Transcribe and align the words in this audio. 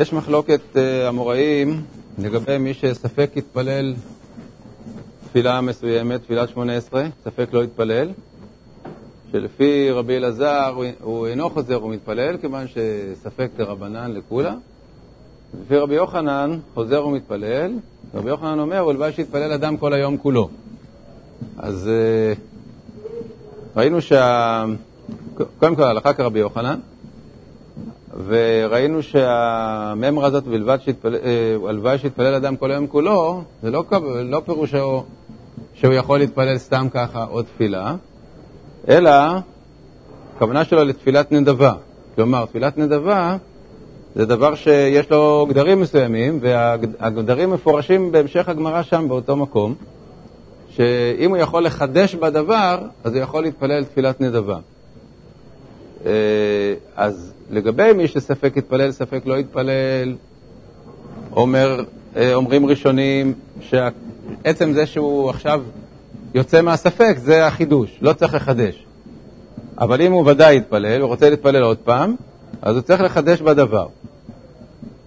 יש 0.00 0.12
מחלוקת 0.12 0.60
אה, 0.76 1.08
אמוראים 1.08 1.82
לגבי 2.18 2.58
מי 2.58 2.74
שספק 2.74 3.30
יתפלל 3.36 3.94
תפילה 5.28 5.60
מסוימת, 5.60 6.22
תפילת 6.22 6.48
שמונה 6.48 6.76
עשרה, 6.76 7.06
ספק 7.24 7.48
לא 7.52 7.64
יתפלל, 7.64 8.08
שלפי 9.32 9.90
רבי 9.90 10.16
אלעזר 10.16 10.74
הוא, 11.00 11.26
אינו 11.26 11.50
חוזר 11.50 11.84
ומתפלל, 11.84 12.36
כיוון 12.36 12.66
שספק 12.68 13.48
דרבנן 13.56 14.12
לכולה. 14.12 14.54
לפי 15.64 15.76
רבי 15.76 15.94
יוחנן, 15.94 16.58
חוזר 16.74 17.06
ומתפלל, 17.06 17.72
רבי 18.14 18.28
יוחנן 18.28 18.58
אומר, 18.58 18.86
ולוואי 18.86 19.12
שיתפלל 19.12 19.52
אדם 19.52 19.76
כל 19.76 19.92
היום 19.92 20.16
כולו. 20.16 20.48
אז 21.58 21.88
אה, 21.88 22.32
ראינו 23.76 24.00
שה... 24.00 24.64
קודם 25.58 25.76
כל 25.76 25.82
הלכה 25.82 26.12
כרבי 26.12 26.38
יוחנן, 26.38 26.78
וראינו 28.26 29.02
שהממרה 29.02 30.26
הזאת, 30.26 30.44
הלוואי 31.68 31.98
שיתפלל 31.98 32.34
אדם 32.34 32.56
כל 32.56 32.70
היום 32.70 32.86
כולו, 32.86 33.42
זה 33.62 33.70
לא, 33.70 33.84
לא 34.24 34.42
פירושו 34.44 35.04
שהוא 35.74 35.94
יכול 35.94 36.18
להתפלל 36.18 36.58
סתם 36.58 36.86
ככה 36.92 37.24
עוד 37.24 37.44
תפילה, 37.44 37.94
אלא 38.88 39.10
הכוונה 40.36 40.64
שלו 40.64 40.84
לתפילת 40.84 41.32
נדבה. 41.32 41.72
כלומר, 42.14 42.44
תפילת 42.46 42.78
נדבה 42.78 43.36
זה 44.14 44.26
דבר 44.26 44.54
שיש 44.54 45.10
לו 45.10 45.46
גדרים 45.48 45.80
מסוימים, 45.80 46.38
והגדרים 46.42 47.50
מפורשים 47.50 48.12
בהמשך 48.12 48.48
הגמרא 48.48 48.82
שם, 48.82 49.08
באותו 49.08 49.36
מקום, 49.36 49.74
שאם 50.70 51.30
הוא 51.30 51.36
יכול 51.36 51.64
לחדש 51.64 52.14
בדבר, 52.14 52.78
אז 53.04 53.14
הוא 53.14 53.22
יכול 53.22 53.42
להתפלל 53.42 53.84
תפילת 53.84 54.20
נדבה. 54.20 54.58
אה, 56.06 56.12
אז 56.96 57.32
לגבי 57.50 57.92
מי 57.92 58.08
שספק 58.08 58.52
יתפלל, 58.56 58.92
ספק 58.92 59.22
לא 59.26 59.38
יתפלל, 59.38 60.14
אומר, 61.32 61.84
אה, 62.16 62.34
אומרים 62.34 62.66
ראשונים 62.66 63.32
שעצם 63.60 64.72
זה 64.72 64.86
שהוא 64.86 65.30
עכשיו 65.30 65.62
יוצא 66.34 66.62
מהספק, 66.62 67.14
זה 67.18 67.46
החידוש, 67.46 67.98
לא 68.00 68.12
צריך 68.12 68.34
לחדש. 68.34 68.84
אבל 69.78 70.02
אם 70.02 70.12
הוא 70.12 70.30
ודאי 70.30 70.56
יתפלל, 70.56 71.00
הוא 71.00 71.08
רוצה 71.08 71.30
להתפלל 71.30 71.62
עוד 71.62 71.78
פעם, 71.78 72.14
אז 72.62 72.74
הוא 72.74 72.82
צריך 72.82 73.00
לחדש 73.00 73.40
בדבר. 73.40 73.86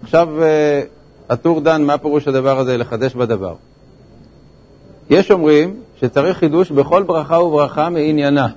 עכשיו, 0.02 0.42
אה, 0.42 0.82
הטור 1.28 1.60
דן, 1.60 1.82
מה 1.82 1.98
פירוש 1.98 2.28
הדבר 2.28 2.58
הזה, 2.58 2.76
לחדש 2.76 3.14
בדבר? 3.14 3.54
יש 5.10 5.30
אומרים 5.30 5.76
שצריך 6.00 6.38
חידוש 6.38 6.70
בכל 6.70 7.02
ברכה 7.02 7.38
וברכה 7.38 7.90
מעניינה. 7.90 8.48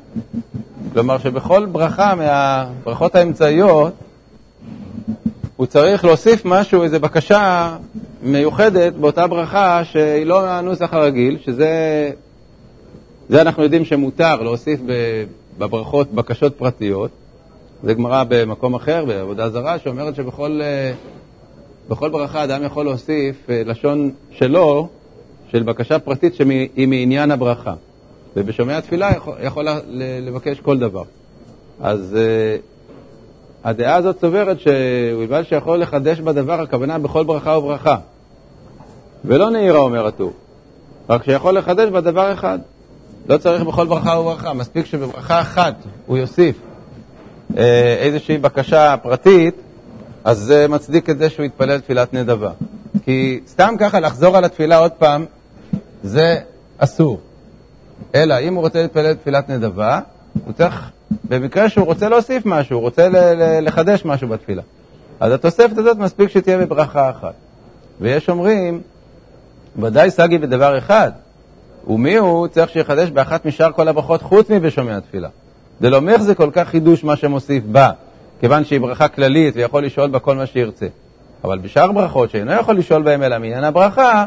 כלומר 0.97 1.17
שבכל 1.17 1.65
ברכה 1.65 2.15
מהברכות 2.15 3.15
האמצעיות 3.15 3.93
הוא 5.55 5.65
צריך 5.65 6.05
להוסיף 6.05 6.41
משהו, 6.45 6.83
איזו 6.83 6.99
בקשה 6.99 7.75
מיוחדת 8.23 8.93
באותה 8.93 9.27
ברכה 9.27 9.81
שהיא 9.85 10.25
לא 10.25 10.47
הנוסח 10.47 10.93
הרגיל, 10.93 11.37
שזה 11.45 11.69
זה 13.29 13.41
אנחנו 13.41 13.63
יודעים 13.63 13.85
שמותר 13.85 14.41
להוסיף 14.41 14.79
בברכות 15.57 16.13
בקשות 16.13 16.55
פרטיות. 16.55 17.11
זה 17.83 17.93
גמרא 17.93 18.23
במקום 18.27 18.75
אחר, 18.75 19.05
בעבודה 19.05 19.49
זרה, 19.49 19.79
שאומרת 19.79 20.15
שבכל 20.15 20.61
בכל 21.89 22.09
ברכה 22.09 22.43
אדם 22.43 22.63
יכול 22.63 22.85
להוסיף 22.85 23.49
אה, 23.49 23.61
לשון 23.65 24.11
שלו, 24.31 24.87
של 25.51 25.63
בקשה 25.63 25.99
פרטית 25.99 26.35
שהיא 26.35 26.87
מעניין 26.87 27.31
הברכה. 27.31 27.73
ובשומע 28.37 28.79
תפילה 28.79 29.11
יכול, 29.11 29.33
יכול 29.43 29.67
לבקש 30.21 30.59
כל 30.59 30.79
דבר. 30.79 31.03
אז 31.81 32.15
uh, 32.15 32.61
הדעה 33.63 33.95
הזאת 33.95 34.21
סוברת 34.21 34.57
שבלבד 34.59 35.43
שיכול 35.43 35.79
לחדש 35.79 36.19
בדבר, 36.19 36.61
הכוונה 36.61 36.99
בכל 36.99 37.23
ברכה 37.23 37.57
וברכה. 37.57 37.97
ולא 39.25 39.49
נהירה, 39.49 39.79
אומר 39.79 40.07
הטור, 40.07 40.33
רק 41.09 41.23
שיכול 41.23 41.57
לחדש 41.57 41.89
בדבר 41.89 42.33
אחד. 42.33 42.59
לא 43.29 43.37
צריך 43.37 43.63
בכל 43.63 43.87
ברכה 43.87 44.19
וברכה, 44.19 44.53
מספיק 44.53 44.85
שבברכה 44.85 45.41
אחת 45.41 45.75
הוא 46.05 46.17
יוסיף 46.17 46.55
uh, 47.51 47.55
איזושהי 47.99 48.37
בקשה 48.37 48.95
פרטית, 49.03 49.55
אז 50.23 50.37
זה 50.37 50.67
מצדיק 50.67 51.09
את 51.09 51.17
זה 51.17 51.29
שהוא 51.29 51.45
יתפלל 51.45 51.79
תפילת 51.79 52.13
נדבה. 52.13 52.51
כי 53.03 53.39
סתם 53.47 53.75
ככה 53.79 53.99
לחזור 53.99 54.37
על 54.37 54.45
התפילה 54.45 54.77
עוד 54.77 54.91
פעם, 54.91 55.25
זה 56.03 56.35
אסור. 56.77 57.19
אלא 58.15 58.39
אם 58.39 58.53
הוא 58.53 58.61
רוצה 58.61 58.81
להתפלל 58.81 59.13
תפילת 59.13 59.49
נדבה, 59.49 59.99
הוא 60.45 60.53
צריך, 60.53 60.89
במקרה 61.29 61.69
שהוא 61.69 61.85
רוצה 61.85 62.09
להוסיף 62.09 62.45
משהו, 62.45 62.75
הוא 62.75 62.81
רוצה 62.81 63.09
לחדש 63.61 64.05
משהו 64.05 64.27
בתפילה. 64.27 64.61
אז 65.19 65.31
התוספת 65.31 65.77
הזאת 65.77 65.97
מספיק 65.97 66.29
שתהיה 66.29 66.57
בברכה 66.57 67.09
אחת. 67.09 67.33
ויש 68.01 68.29
אומרים, 68.29 68.81
ודאי 69.81 70.11
סגי 70.11 70.37
בדבר 70.37 70.77
אחד, 70.77 71.11
ומי 71.87 72.15
הוא 72.15 72.47
צריך 72.47 72.69
שיחדש 72.69 73.09
באחת 73.09 73.45
משאר 73.45 73.71
כל 73.71 73.87
הברכות 73.87 74.21
חוץ 74.21 74.49
מבשומע 74.49 74.97
התפילה. 74.97 75.29
זה 75.79 75.89
לא 75.89 76.01
כל 76.37 76.49
כך 76.53 76.67
חידוש 76.67 77.03
מה 77.03 77.15
שמוסיף 77.15 77.63
בה, 77.63 77.91
כיוון 78.39 78.65
שהיא 78.65 78.79
ברכה 78.79 79.07
כללית 79.07 79.55
ויכול 79.55 79.85
לשאול 79.85 80.09
בה 80.09 80.19
כל 80.19 80.35
מה 80.35 80.45
שירצה. 80.45 80.87
אבל 81.43 81.57
בשאר 81.57 81.91
ברכות 81.91 82.29
שאינו 82.29 82.51
יכול 82.51 82.77
לשאול 82.77 83.01
בהן 83.01 83.23
אלא 83.23 83.39
מעניין 83.39 83.63
הברכה, 83.63 84.25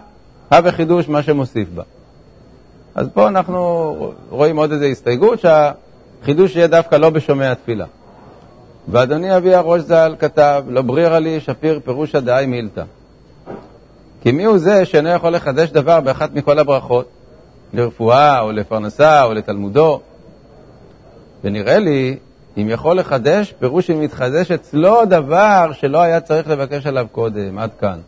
הווה 0.52 0.72
חידוש 0.72 1.08
מה 1.08 1.22
שמוסיף 1.22 1.68
בה. 1.74 1.82
אז 2.94 3.08
פה 3.14 3.28
אנחנו 3.28 4.12
רואים 4.30 4.56
עוד 4.56 4.72
איזו 4.72 4.84
הסתייגות, 4.84 5.40
שהחידוש 5.40 6.56
יהיה 6.56 6.66
דווקא 6.66 6.96
לא 6.96 7.10
בשומע 7.10 7.52
התפילה. 7.52 7.84
ואדוני 8.88 9.36
אבי 9.36 9.54
הראש 9.54 9.80
ז"ל 9.80 10.14
כתב, 10.18 10.64
לא 10.68 10.82
ברירה 10.82 11.18
לי 11.18 11.40
שפיר 11.40 11.80
פירוש 11.84 12.14
דאי 12.14 12.46
מילתא. 12.46 12.82
כי 14.22 14.32
מי 14.32 14.44
הוא 14.44 14.58
זה 14.58 14.84
שאינו 14.84 15.08
יכול 15.08 15.34
לחדש 15.34 15.70
דבר 15.70 16.00
באחת 16.00 16.34
מכל 16.34 16.58
הברכות, 16.58 17.08
לרפואה 17.72 18.40
או 18.40 18.52
לפרנסה 18.52 19.24
או 19.24 19.34
לתלמודו? 19.34 20.00
ונראה 21.44 21.78
לי, 21.78 22.16
אם 22.56 22.68
יכול 22.70 22.98
לחדש, 22.98 23.54
פירוש 23.58 23.90
אם 23.90 24.00
מתחדש 24.00 24.50
אצלו 24.50 25.04
דבר 25.04 25.70
שלא 25.72 25.98
היה 25.98 26.20
צריך 26.20 26.48
לבקש 26.48 26.86
עליו 26.86 27.06
קודם, 27.12 27.58
עד 27.58 27.70
כאן. 27.80 27.98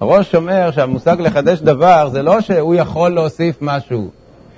הראש 0.00 0.34
אומר 0.34 0.70
שהמושג 0.70 1.16
לחדש 1.20 1.58
דבר 1.58 2.08
זה 2.08 2.22
לא 2.22 2.40
שהוא 2.40 2.74
יכול 2.74 3.10
להוסיף 3.10 3.56
משהו, 3.60 4.10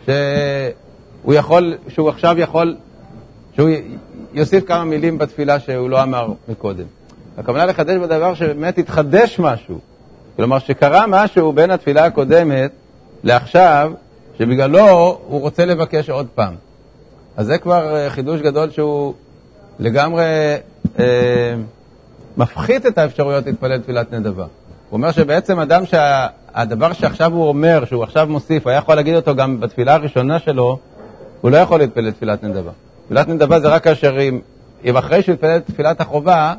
שהוא 0.04 1.34
יכול, 1.34 1.74
שהוא 1.88 2.08
עכשיו 2.08 2.38
יכול, 2.38 2.76
שהוא 3.54 3.68
יוסיף 4.32 4.64
כמה 4.66 4.84
מילים 4.84 5.18
בתפילה 5.18 5.60
שהוא 5.60 5.90
לא 5.90 6.02
אמר 6.02 6.28
מקודם. 6.48 6.84
הכוונה 7.38 7.66
לחדש 7.66 7.96
בדבר 7.96 8.34
שבאמת 8.34 8.78
התחדש 8.78 9.38
משהו. 9.38 9.78
כלומר, 10.36 10.58
שקרה 10.58 11.06
משהו 11.06 11.52
בין 11.52 11.70
התפילה 11.70 12.04
הקודמת 12.04 12.70
לעכשיו, 13.24 13.92
שבגללו 14.38 15.18
הוא 15.26 15.40
רוצה 15.40 15.64
לבקש 15.64 16.10
עוד 16.10 16.26
פעם. 16.34 16.54
אז 17.36 17.46
זה 17.46 17.58
כבר 17.58 17.96
אה, 17.96 18.10
חידוש 18.10 18.40
גדול 18.40 18.70
שהוא 18.70 19.14
לגמרי 19.78 20.24
אה, 20.98 21.54
מפחית 22.36 22.86
את 22.86 22.98
האפשרויות 22.98 23.46
להתפלל 23.46 23.78
תפילת 23.78 24.12
נדבה. 24.12 24.46
הוא 24.90 24.96
אומר 24.96 25.12
שבעצם 25.12 25.60
אדם 25.60 25.82
שהדבר 25.86 26.92
שה, 26.92 27.00
שעכשיו 27.00 27.32
הוא 27.32 27.48
אומר, 27.48 27.84
שהוא 27.84 28.02
עכשיו 28.02 28.26
מוסיף, 28.30 28.66
היה 28.66 28.78
יכול 28.78 28.94
להגיד 28.94 29.14
אותו 29.14 29.34
גם 29.34 29.60
בתפילה 29.60 29.94
הראשונה 29.94 30.38
שלו, 30.38 30.78
הוא 31.40 31.50
לא 31.50 31.56
יכול 31.56 31.78
להתפלל 31.80 32.10
תפילת 32.10 32.42
נדבה. 32.42 32.70
תפילת 33.04 33.28
נדבה 33.28 33.60
זה 33.60 33.68
רק 33.68 33.84
כאשר 33.84 34.20
אם, 34.20 34.40
אם 34.84 34.96
אחרי 34.96 35.22
שהוא 35.22 35.34
יתפלל 35.34 35.58
תפילת 35.58 36.00
החובה, 36.00 36.54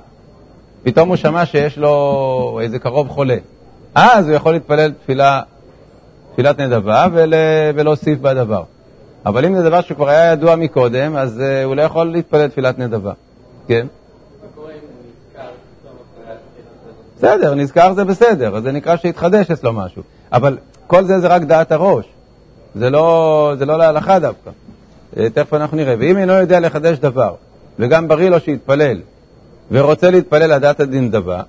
פתאום 0.83 1.09
הוא 1.09 1.15
שמע 1.15 1.45
שיש 1.45 1.77
לו 1.77 2.59
איזה 2.61 2.79
קרוב 2.79 3.09
חולה. 3.09 3.37
אז 3.95 4.27
הוא 4.27 4.35
יכול 4.35 4.53
להתפלל 4.53 4.91
תפילה, 4.91 5.41
תפילת 6.33 6.59
נדבה 6.59 7.07
ול, 7.13 7.33
ולהוסיף 7.75 8.19
בדבר. 8.19 8.63
אבל 9.25 9.45
אם 9.45 9.55
זה 9.55 9.63
דבר 9.63 9.81
שכבר 9.81 10.09
היה 10.09 10.31
ידוע 10.31 10.55
מקודם, 10.55 11.15
אז 11.15 11.39
uh, 11.39 11.65
הוא 11.65 11.75
לא 11.75 11.81
יכול 11.81 12.11
להתפלל 12.11 12.47
תפילת 12.47 12.79
נדבה. 12.79 13.13
כן? 13.67 13.87
בסדר, 17.21 17.55
נזכר 17.55 17.93
זה 17.93 18.03
בסדר, 18.03 18.55
אז 18.55 18.63
זה 18.63 18.71
נקרא 18.71 18.97
שהתחדש 18.97 19.51
אצלו 19.51 19.73
משהו. 19.73 20.03
אבל 20.31 20.57
כל 20.87 21.03
זה 21.03 21.19
זה 21.19 21.27
רק 21.27 21.41
דעת 21.41 21.71
הראש, 21.71 22.05
זה 22.75 22.89
לא, 22.89 23.53
זה 23.57 23.65
לא 23.65 23.77
להלכה 23.77 24.19
דווקא. 24.19 24.49
אה, 25.17 25.29
תכף 25.29 25.53
אנחנו 25.53 25.77
נראה. 25.77 25.95
ואם 25.99 26.17
אינו 26.17 26.33
יודע 26.33 26.59
לחדש 26.59 26.97
דבר, 26.97 27.35
וגם 27.79 28.07
בריא 28.07 28.29
לו 28.29 28.39
שיתפלל, 28.39 29.01
ורוצה 29.71 30.09
להתפלל 30.09 30.53
לדעת 30.55 30.79
הדין 30.79 31.11
דבה, 31.11 31.41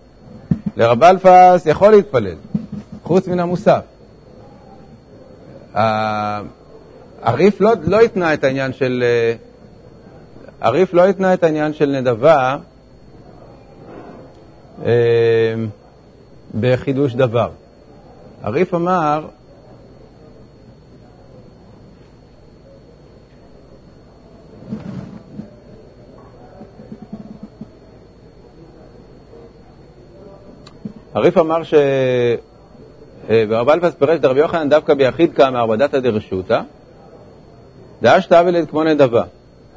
לרב 0.77 1.03
אלפס 1.05 1.67
יכול 1.67 1.91
להתפלל, 1.91 2.37
חוץ 3.03 3.29
מן 3.29 3.41
המוסף. 3.41 3.83
הריף 7.23 7.61
לא, 7.61 7.73
לא 7.85 8.01
התנה 8.01 8.35
את 8.35 8.45
העניין 8.45 8.73
של... 8.73 9.05
אה, 9.07 9.35
הריף 10.61 10.95
לא 10.95 11.09
התנה 11.09 11.35
את 11.35 11.45
העניין 11.45 11.73
של 11.73 11.87
נדבה 12.01 12.37
אה, 12.37 12.57
בחידוש 16.61 17.15
דבר. 17.15 17.51
הריף 18.43 18.75
אמר, 18.75 19.27
הריף 31.15 31.39
אמר 31.39 31.63
ש... 31.63 31.75
ורב 33.29 33.69
אלפס 33.69 33.95
פירש 33.95 34.19
דרבי 34.19 34.41
יוחנן 34.41 34.69
דווקא 34.69 34.95
ביחיד 34.95 35.35
כאמר 35.35 35.67
בדתא 35.67 35.99
דרשותא, 36.01 36.61
דאשתא 38.03 38.41
אבלד 38.41 38.71
כמו 38.71 38.85
נדבה. 38.85 39.23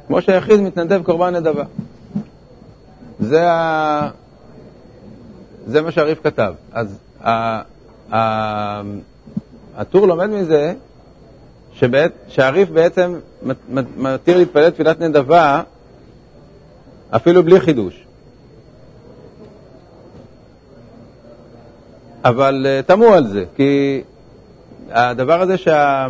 כמו 0.06 0.22
שהיחיד 0.22 0.60
מתנדב 0.60 1.02
קורבן 1.02 1.36
נדבה. 1.36 1.64
זה, 3.20 3.52
ה... 3.52 4.08
זה 5.66 5.82
מה 5.82 5.90
שהריף 5.90 6.18
כתב. 6.22 6.54
אז. 6.72 6.98
הטור 9.76 10.06
לומד 10.06 10.26
מזה 10.26 10.74
שבעת... 11.72 12.12
שהריף 12.28 12.68
בעצם 12.68 13.18
מתיר 13.96 14.36
להתפלל 14.36 14.70
תפילת 14.70 15.00
נדבה 15.00 15.62
אפילו 17.10 17.42
בלי 17.42 17.60
חידוש. 17.60 18.06
אבל 22.24 22.66
uh, 22.66 22.86
תמו 22.86 23.06
על 23.06 23.26
זה, 23.26 23.44
כי 23.56 24.02
הדבר 24.90 25.40
הזה 25.40 25.56
שה... 25.56 26.06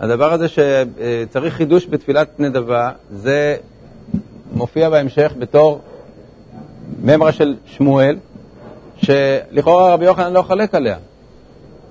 הדבר 0.00 0.32
הזה 0.32 0.46
שצריך 0.48 1.54
חידוש 1.54 1.86
בתפילת 1.86 2.40
נדבה, 2.40 2.90
זה 3.12 3.56
מופיע 4.52 4.90
בהמשך 4.90 5.32
בתור 5.38 5.80
ממרה 7.02 7.32
של 7.32 7.54
שמואל, 7.66 8.16
שלכאורה 8.96 9.92
רבי 9.92 10.04
יוחנן 10.04 10.32
לא 10.32 10.42
חולק 10.42 10.74
עליה. 10.74 10.96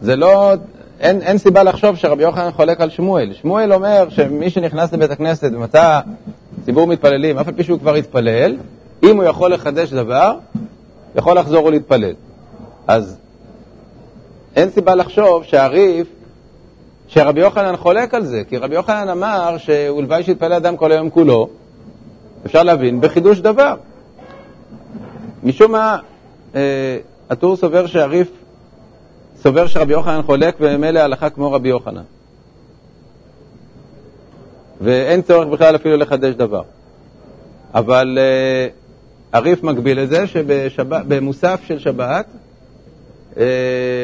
זה 0.01 0.15
לא, 0.15 0.53
אין, 0.99 1.21
אין 1.21 1.37
סיבה 1.37 1.63
לחשוב 1.63 1.95
שרבי 1.95 2.23
יוחנן 2.23 2.51
חולק 2.51 2.81
על 2.81 2.89
שמואל. 2.89 3.33
שמואל 3.33 3.73
אומר 3.73 4.09
שמי 4.09 4.49
שנכנס 4.49 4.93
לבית 4.93 5.11
הכנסת 5.11 5.49
ומצא 5.53 5.99
ציבור 6.65 6.87
מתפללים, 6.87 7.37
אף 7.37 7.47
על 7.47 7.53
פי 7.53 7.63
שהוא 7.63 7.79
כבר 7.79 7.95
התפלל, 7.95 8.55
אם 9.03 9.17
הוא 9.17 9.23
יכול 9.23 9.53
לחדש 9.53 9.93
דבר, 9.93 10.37
יכול 11.15 11.37
לחזור 11.37 11.65
ולהתפלל. 11.65 12.13
אז 12.87 13.17
אין 14.55 14.69
סיבה 14.69 14.95
לחשוב 14.95 15.43
שהריף, 15.43 16.07
שרבי 17.07 17.39
יוחנן 17.39 17.77
חולק 17.77 18.13
על 18.13 18.25
זה, 18.25 18.41
כי 18.49 18.57
רבי 18.57 18.75
יוחנן 18.75 19.09
אמר 19.09 19.57
שאולוואי 19.57 20.23
שיתפלל 20.23 20.53
אדם 20.53 20.77
כל 20.77 20.91
היום 20.91 21.09
כולו, 21.09 21.49
אפשר 22.45 22.63
להבין, 22.63 23.01
בחידוש 23.01 23.39
דבר. 23.39 23.75
משום 25.47 25.71
מה, 25.71 25.97
אה, 26.55 26.97
הטור 27.29 27.55
סובר 27.55 27.87
שהריף 27.87 28.27
סובר 29.41 29.67
שרבי 29.67 29.93
יוחנן 29.93 30.21
חולק 30.21 30.55
וממילא 30.59 30.99
הלכה 30.99 31.29
כמו 31.29 31.51
רבי 31.51 31.69
יוחנן. 31.69 32.01
ואין 34.81 35.21
צורך 35.21 35.47
בכלל 35.47 35.75
אפילו 35.75 35.97
לחדש 35.97 36.33
דבר. 36.33 36.61
אבל 37.73 38.17
אה, 38.21 38.67
הריף 39.33 39.63
מגביל 39.63 39.99
את 39.99 40.09
זה 40.09 40.27
שבמוסף 40.69 41.59
של 41.67 41.79
שבת 41.79 42.25
אה, 43.37 43.43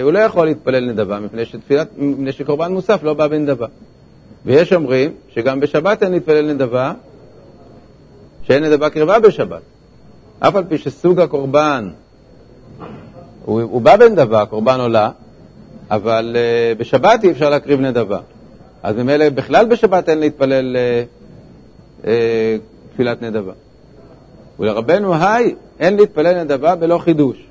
הוא 0.03 0.11
לא 0.11 0.19
יכול 0.19 0.45
להתפלל 0.45 0.85
נדבה, 0.91 1.19
מפני, 1.19 1.45
שתפילת, 1.45 1.87
מפני 1.97 2.31
שקורבן 2.31 2.73
מוסף 2.73 3.03
לא 3.03 3.13
בא 3.13 3.27
בנדבה. 3.27 3.67
ויש 4.45 4.73
אומרים 4.73 5.11
שגם 5.33 5.59
בשבת 5.59 6.03
אין 6.03 6.11
להתפלל 6.11 6.53
נדבה, 6.53 6.93
שאין 8.43 8.63
נדבה 8.63 8.89
קרבה 8.89 9.19
בשבת. 9.19 9.61
אף 10.47 10.55
על 10.55 10.63
פי 10.63 10.77
שסוג 10.77 11.19
הקורבן 11.19 11.89
הוא, 13.45 13.61
הוא 13.61 13.81
בא 13.81 13.95
בנדבה, 13.95 14.45
קורבן 14.45 14.79
עולה, 14.79 15.09
אבל 15.91 16.35
uh, 16.35 16.79
בשבת 16.79 17.23
אי 17.23 17.31
אפשר 17.31 17.49
להקריב 17.49 17.79
נדבה. 17.79 18.19
אז 18.83 18.95
ממילא 18.95 19.29
בכלל 19.29 19.65
בשבת 19.65 20.09
אין 20.09 20.19
להתפלל 20.19 20.75
uh, 20.75 22.05
uh, 22.05 22.07
תפילת 22.93 23.21
נדבה. 23.21 23.51
ולרבנו 24.59 25.15
היי, 25.15 25.55
אין 25.79 25.95
להתפלל 25.95 26.43
נדבה 26.43 26.75
בלא 26.75 26.97
חידוש. 26.97 27.47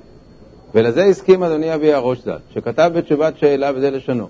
ולזה 0.75 1.03
הסכים 1.03 1.43
אדוני 1.43 1.75
אבי 1.75 1.93
הראש 1.93 2.17
ז"ל, 2.25 2.37
שכתב 2.53 2.91
בתשובת 2.95 3.37
שאלה 3.37 3.71
וזה 3.75 3.91
לשונו. 3.91 4.27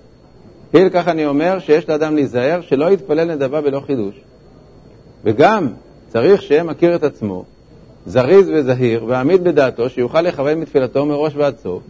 היל 0.72 0.88
כך 0.88 1.08
אני 1.08 1.26
אומר 1.26 1.58
שיש 1.58 1.88
לאדם 1.88 2.14
להיזהר 2.14 2.60
שלא 2.60 2.90
יתפלל 2.90 3.34
נדבה 3.34 3.60
בלא 3.60 3.80
חידוש. 3.86 4.14
וגם 5.24 5.68
צריך 6.08 6.42
שיהיה 6.42 6.62
מכיר 6.62 6.94
את 6.94 7.02
עצמו, 7.04 7.44
זריז 8.06 8.50
וזהיר, 8.54 9.04
ועמיד 9.08 9.44
בדעתו, 9.44 9.88
שיוכל 9.88 10.20
לכוון 10.20 10.58
מתפילתו 10.58 11.06
מראש 11.06 11.32
ועד 11.36 11.54
סוף. 11.62 11.82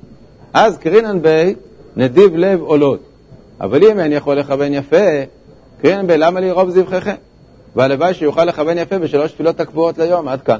אז 0.53 0.79
קרינן 0.79 1.23
בי 1.23 1.55
נדיב 1.97 2.37
לב 2.37 2.61
עולות. 2.61 3.01
אבל 3.61 3.85
אם 3.85 4.01
אין 4.01 4.13
יכול 4.13 4.35
לכוון 4.35 4.75
יפה, 4.75 5.07
קרינן 5.83 6.07
בי 6.07 6.19
למה 6.19 6.41
לי 6.41 6.51
רוב 6.51 6.71
זבחיכם? 6.71 7.15
והלוואי 7.77 8.15
שיוכל 8.15 8.45
לכוון 8.45 8.79
יפה 8.79 8.99
בשלוש 8.99 9.33
תפילות 9.33 9.61
הקבועות 9.61 9.99
ליום, 9.99 10.29
עד 10.29 10.43
כאן. 10.43 10.59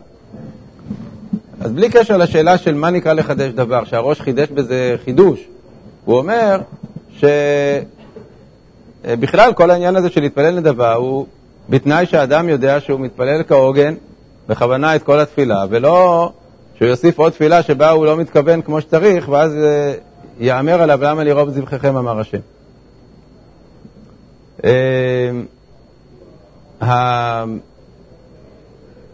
אז 1.61 1.73
בלי 1.73 1.91
קשר 1.91 2.17
לשאלה 2.17 2.59
של 2.59 2.75
מה 2.75 2.91
נקרא 2.91 3.13
לחדש 3.13 3.53
דבר, 3.53 3.85
שהראש 3.85 4.21
חידש 4.21 4.49
בזה 4.49 4.97
חידוש, 5.05 5.45
הוא 6.05 6.19
אומר 6.19 6.61
שבכלל 9.05 9.53
כל 9.53 9.71
העניין 9.71 9.97
הזה 9.97 10.11
של 10.11 10.21
להתפלל 10.21 10.59
נדבה 10.61 10.95
הוא 10.95 11.27
בתנאי 11.71 12.07
שהאדם 12.07 12.49
יודע 12.49 12.81
שהוא 12.81 13.01
מתפלל 13.01 13.43
כהוגן, 13.49 13.95
בכוונה 14.49 14.97
את 14.97 15.03
כל 15.03 15.21
התפילה, 15.21 15.65
ולא 15.71 16.31
שהוא 16.79 16.89
יוסיף 16.89 17.19
עוד 17.19 17.33
תפילה 17.33 17.63
שבה 17.63 17.91
הוא 17.91 18.07
לא 18.07 18.17
מתכוון 18.17 18.63
כמו 18.63 18.81
שצריך, 18.81 19.29
ואז 19.29 19.55
אה, 19.57 19.95
יאמר 20.39 20.83
עליו 20.83 20.99
למה 21.03 21.25
לרוב 21.25 21.51
זבחיכם 21.51 21.97
אמר 21.97 22.21
השם. 22.21 22.39
אה, 24.65 25.31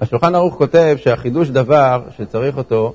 השולחן 0.00 0.34
ערוך 0.34 0.54
כותב 0.54 0.96
שהחידוש 0.98 1.48
דבר 1.48 2.02
שצריך 2.16 2.56
אותו, 2.56 2.94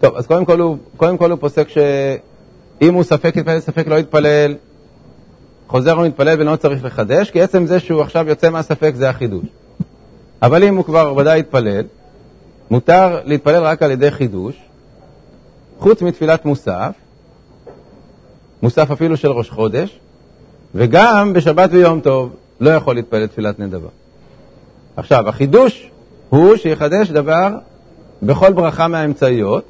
טוב, 0.00 0.16
אז 0.16 0.26
קודם 0.26 0.44
כל 0.44 0.60
הוא, 0.60 0.76
קודם 0.96 1.16
כל 1.16 1.30
הוא 1.30 1.38
פוסק 1.38 1.68
שאם 1.68 2.94
הוא 2.94 3.02
ספק 3.02 3.36
יתפלל, 3.36 3.60
ספק 3.60 3.86
לא 3.86 3.94
יתפלל, 3.94 4.54
חוזר 5.68 5.98
ומתפלל 5.98 6.40
ולא 6.40 6.56
צריך 6.56 6.84
לחדש, 6.84 7.30
כי 7.30 7.42
עצם 7.42 7.66
זה 7.66 7.80
שהוא 7.80 8.02
עכשיו 8.02 8.28
יוצא 8.28 8.50
מהספק 8.50 8.92
זה 8.94 9.08
החידוש. 9.08 9.44
אבל 10.44 10.64
אם 10.64 10.76
הוא 10.76 10.84
כבר 10.84 11.14
ודאי 11.16 11.38
יתפלל, 11.38 11.84
מותר 12.70 13.20
להתפלל 13.24 13.62
רק 13.64 13.82
על 13.82 13.90
ידי 13.90 14.10
חידוש, 14.10 14.54
חוץ 15.78 16.02
מתפילת 16.02 16.44
מוסף, 16.44 16.92
מוסף 18.62 18.90
אפילו 18.90 19.16
של 19.16 19.32
ראש 19.32 19.50
חודש, 19.50 19.98
וגם 20.74 21.32
בשבת 21.32 21.70
ויום 21.72 22.00
טוב 22.00 22.30
לא 22.60 22.70
יכול 22.70 22.94
להתפלל 22.94 23.26
תפילת 23.26 23.58
נדבה. 23.58 23.88
עכשיו, 24.96 25.28
החידוש 25.28 25.90
הוא 26.28 26.56
שיחדש 26.56 27.10
דבר 27.10 27.48
בכל 28.22 28.52
ברכה 28.52 28.88
מהאמצעיות, 28.88 29.64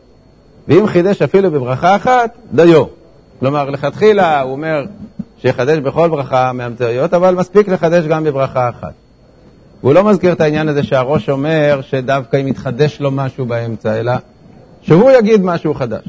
ואם 0.68 0.86
חידש 0.86 1.22
אפילו 1.22 1.50
בברכה 1.50 1.96
אחת, 1.96 2.30
דיו. 2.52 2.84
כלומר, 3.40 3.70
לכתחילה 3.70 4.40
הוא 4.40 4.52
אומר 4.52 4.84
שיחדש 5.38 5.78
בכל 5.78 6.08
ברכה 6.08 6.52
מהאמצעיות, 6.52 7.14
אבל 7.14 7.34
מספיק 7.34 7.68
לחדש 7.68 8.04
גם 8.04 8.24
בברכה 8.24 8.68
אחת. 8.68 9.03
והוא 9.84 9.94
לא 9.94 10.04
מזכיר 10.04 10.32
את 10.32 10.40
העניין 10.40 10.68
הזה 10.68 10.82
שהראש 10.82 11.28
אומר 11.28 11.80
שדווקא 11.82 12.36
אם 12.40 12.48
יתחדש 12.48 13.00
לו 13.00 13.10
משהו 13.10 13.46
באמצע, 13.46 14.00
אלא 14.00 14.12
שהוא 14.82 15.10
יגיד 15.10 15.44
משהו 15.44 15.74
חדש. 15.74 16.04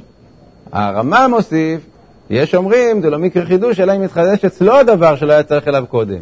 הרמ"א 0.72 1.28
מוסיף, 1.28 1.82
יש 2.30 2.56
אומרים, 2.56 3.02
זה 3.02 3.10
לא 3.10 3.20
מקרה 3.20 3.46
חידוש, 3.46 3.80
אלא 3.80 3.96
אם 3.96 4.04
יתחדש 4.04 4.46
אצלו 4.46 4.84
דבר 4.84 5.16
שלא 5.16 5.34
היה 5.34 5.44
צריך 5.44 5.68
אליו 5.68 5.84
קודם. 5.90 6.20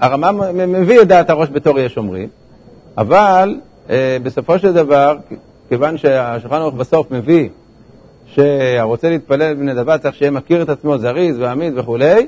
הרמ"א 0.00 0.30
מביא 0.52 1.00
את 1.00 1.08
דעת 1.08 1.30
הראש 1.30 1.48
בתור 1.52 1.78
יש 1.78 1.96
אומרים, 1.96 2.28
אבל 2.96 3.56
אה, 3.90 4.16
בסופו 4.22 4.58
של 4.58 4.72
דבר, 4.72 5.16
כיוון 5.68 5.98
שהשולחן 5.98 6.56
ערוך 6.56 6.74
בסוף 6.74 7.10
מביא 7.10 7.48
שהרוצה 8.26 9.10
להתפלל 9.10 9.54
בנדבה 9.54 9.98
צריך 9.98 10.14
שיהיה 10.14 10.30
מכיר 10.30 10.62
את 10.62 10.68
עצמו 10.68 10.98
זריז 10.98 11.38
ועמיד 11.38 11.78
וכולי, 11.78 12.26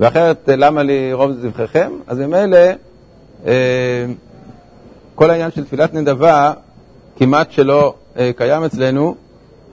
ואחרת 0.00 0.48
למה 0.48 0.82
לי 0.82 1.12
רוב 1.12 1.32
זבחיכם? 1.32 1.92
אז 2.06 2.18
ממילא 2.18 2.58
אה, 3.46 4.06
כל 5.14 5.30
העניין 5.30 5.50
של 5.50 5.64
תפילת 5.64 5.94
נדבה 5.94 6.52
כמעט 7.16 7.52
שלא 7.52 7.94
אה, 8.16 8.30
קיים 8.36 8.64
אצלנו, 8.64 9.14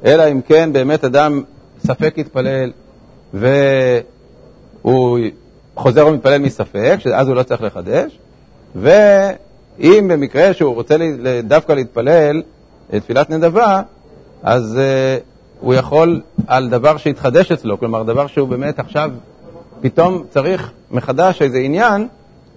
אלא 0.06 0.32
אם 0.32 0.42
כן 0.42 0.74
באמת 0.74 1.04
אדם 1.04 1.44
ספק 1.88 2.14
יתפלל 2.18 2.72
והוא 3.34 5.20
חוזר 5.76 6.08
ומתפלל 6.08 6.38
מספק, 6.38 6.96
שאז 7.00 7.28
הוא 7.28 7.36
לא 7.36 7.44
צריך 7.44 7.62
לחדש, 7.62 8.20
ואם 8.76 10.08
במקרה 10.10 10.54
שהוא 10.54 10.76
רוצה 10.76 10.96
דווקא 11.44 11.74
להתפלל 11.74 12.42
תפילת 12.92 13.30
נדבה, 13.30 13.82
אז 14.44 14.80
הוא 15.60 15.74
יכול 15.74 16.22
על 16.48 16.70
דבר 16.70 16.98
שהתחדש 16.98 17.52
אצלו, 17.52 17.80
כלומר 17.80 18.04
דבר 18.04 18.28
שהוא 18.28 18.48
באמת 18.48 18.80
עכשיו 18.80 19.12
פתאום 19.82 20.24
צריך 20.30 20.72
מחדש 20.92 21.42
איזה 21.42 21.58
עניין, 21.58 22.08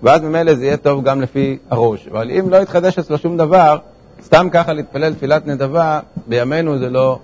ואז 0.02 0.22
ממילא 0.22 0.54
זה 0.54 0.64
יהיה 0.64 0.76
טוב 0.76 1.04
גם 1.04 1.20
לפי 1.20 1.58
הראש. 1.70 2.08
אבל 2.08 2.30
אם 2.30 2.50
לא 2.50 2.56
יתחדש 2.56 2.98
אצלו 2.98 3.18
שום 3.18 3.36
דבר, 3.36 3.78
סתם 4.24 4.48
ככה 4.52 4.72
להתפלל 4.72 5.14
תפילת 5.14 5.46
נדבה, 5.46 6.00
בימינו 6.26 6.78
זה 6.78 6.90
לא 6.90 7.18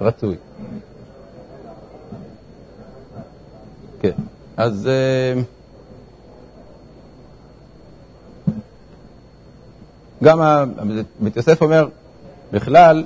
רצוי. 0.00 0.36
כן. 4.00 4.12
אז... 4.56 4.88
אה, 4.88 5.42
גם 10.24 10.40
בית 11.20 11.36
יוסף 11.36 11.62
אומר, 11.62 11.88
בכלל, 12.52 13.04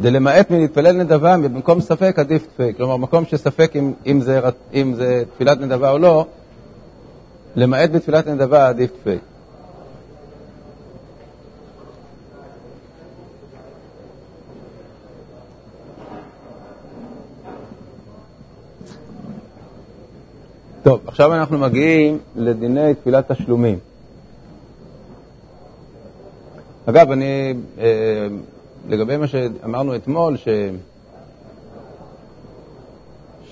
זה 0.00 0.10
למעט 0.10 0.50
מלהתפלל 0.50 0.92
נדבה, 0.92 1.36
במקום 1.36 1.80
ספק 1.80 2.18
עדיף 2.18 2.46
תפק. 2.46 2.72
כלומר, 2.76 2.96
מקום 2.96 3.24
שספק 3.24 3.72
אם, 3.76 3.92
אם, 4.06 4.20
זה, 4.20 4.40
אם 4.74 4.94
זה 4.94 5.22
תפילת 5.34 5.60
נדבה 5.60 5.90
או 5.90 5.98
לא, 5.98 6.26
למעט 7.56 7.90
בתפילת 7.90 8.26
נדבה 8.26 8.68
עדיף 8.68 8.90
תפק. 8.90 9.18
טוב, 20.82 21.00
עכשיו 21.06 21.34
אנחנו 21.34 21.58
מגיעים 21.58 22.18
לדיני 22.36 22.94
תפילת 22.94 23.32
תשלומים. 23.32 23.78
אגב, 26.86 27.10
אני, 27.10 27.54
אה, 27.78 28.26
לגבי 28.88 29.16
מה 29.16 29.26
שאמרנו 29.26 29.94
אתמול, 29.94 30.36
ש... 30.36 30.48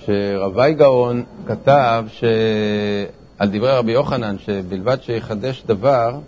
שרבי 0.05 0.75
גאון 0.75 1.23
כתב 1.47 2.05
ש... 2.09 2.25
על 3.39 3.49
דברי 3.49 3.73
רבי 3.73 3.93
יוחנן, 3.93 4.37
שבלבד 4.39 5.03
שיחדש 5.03 5.65
דבר, 5.67 6.19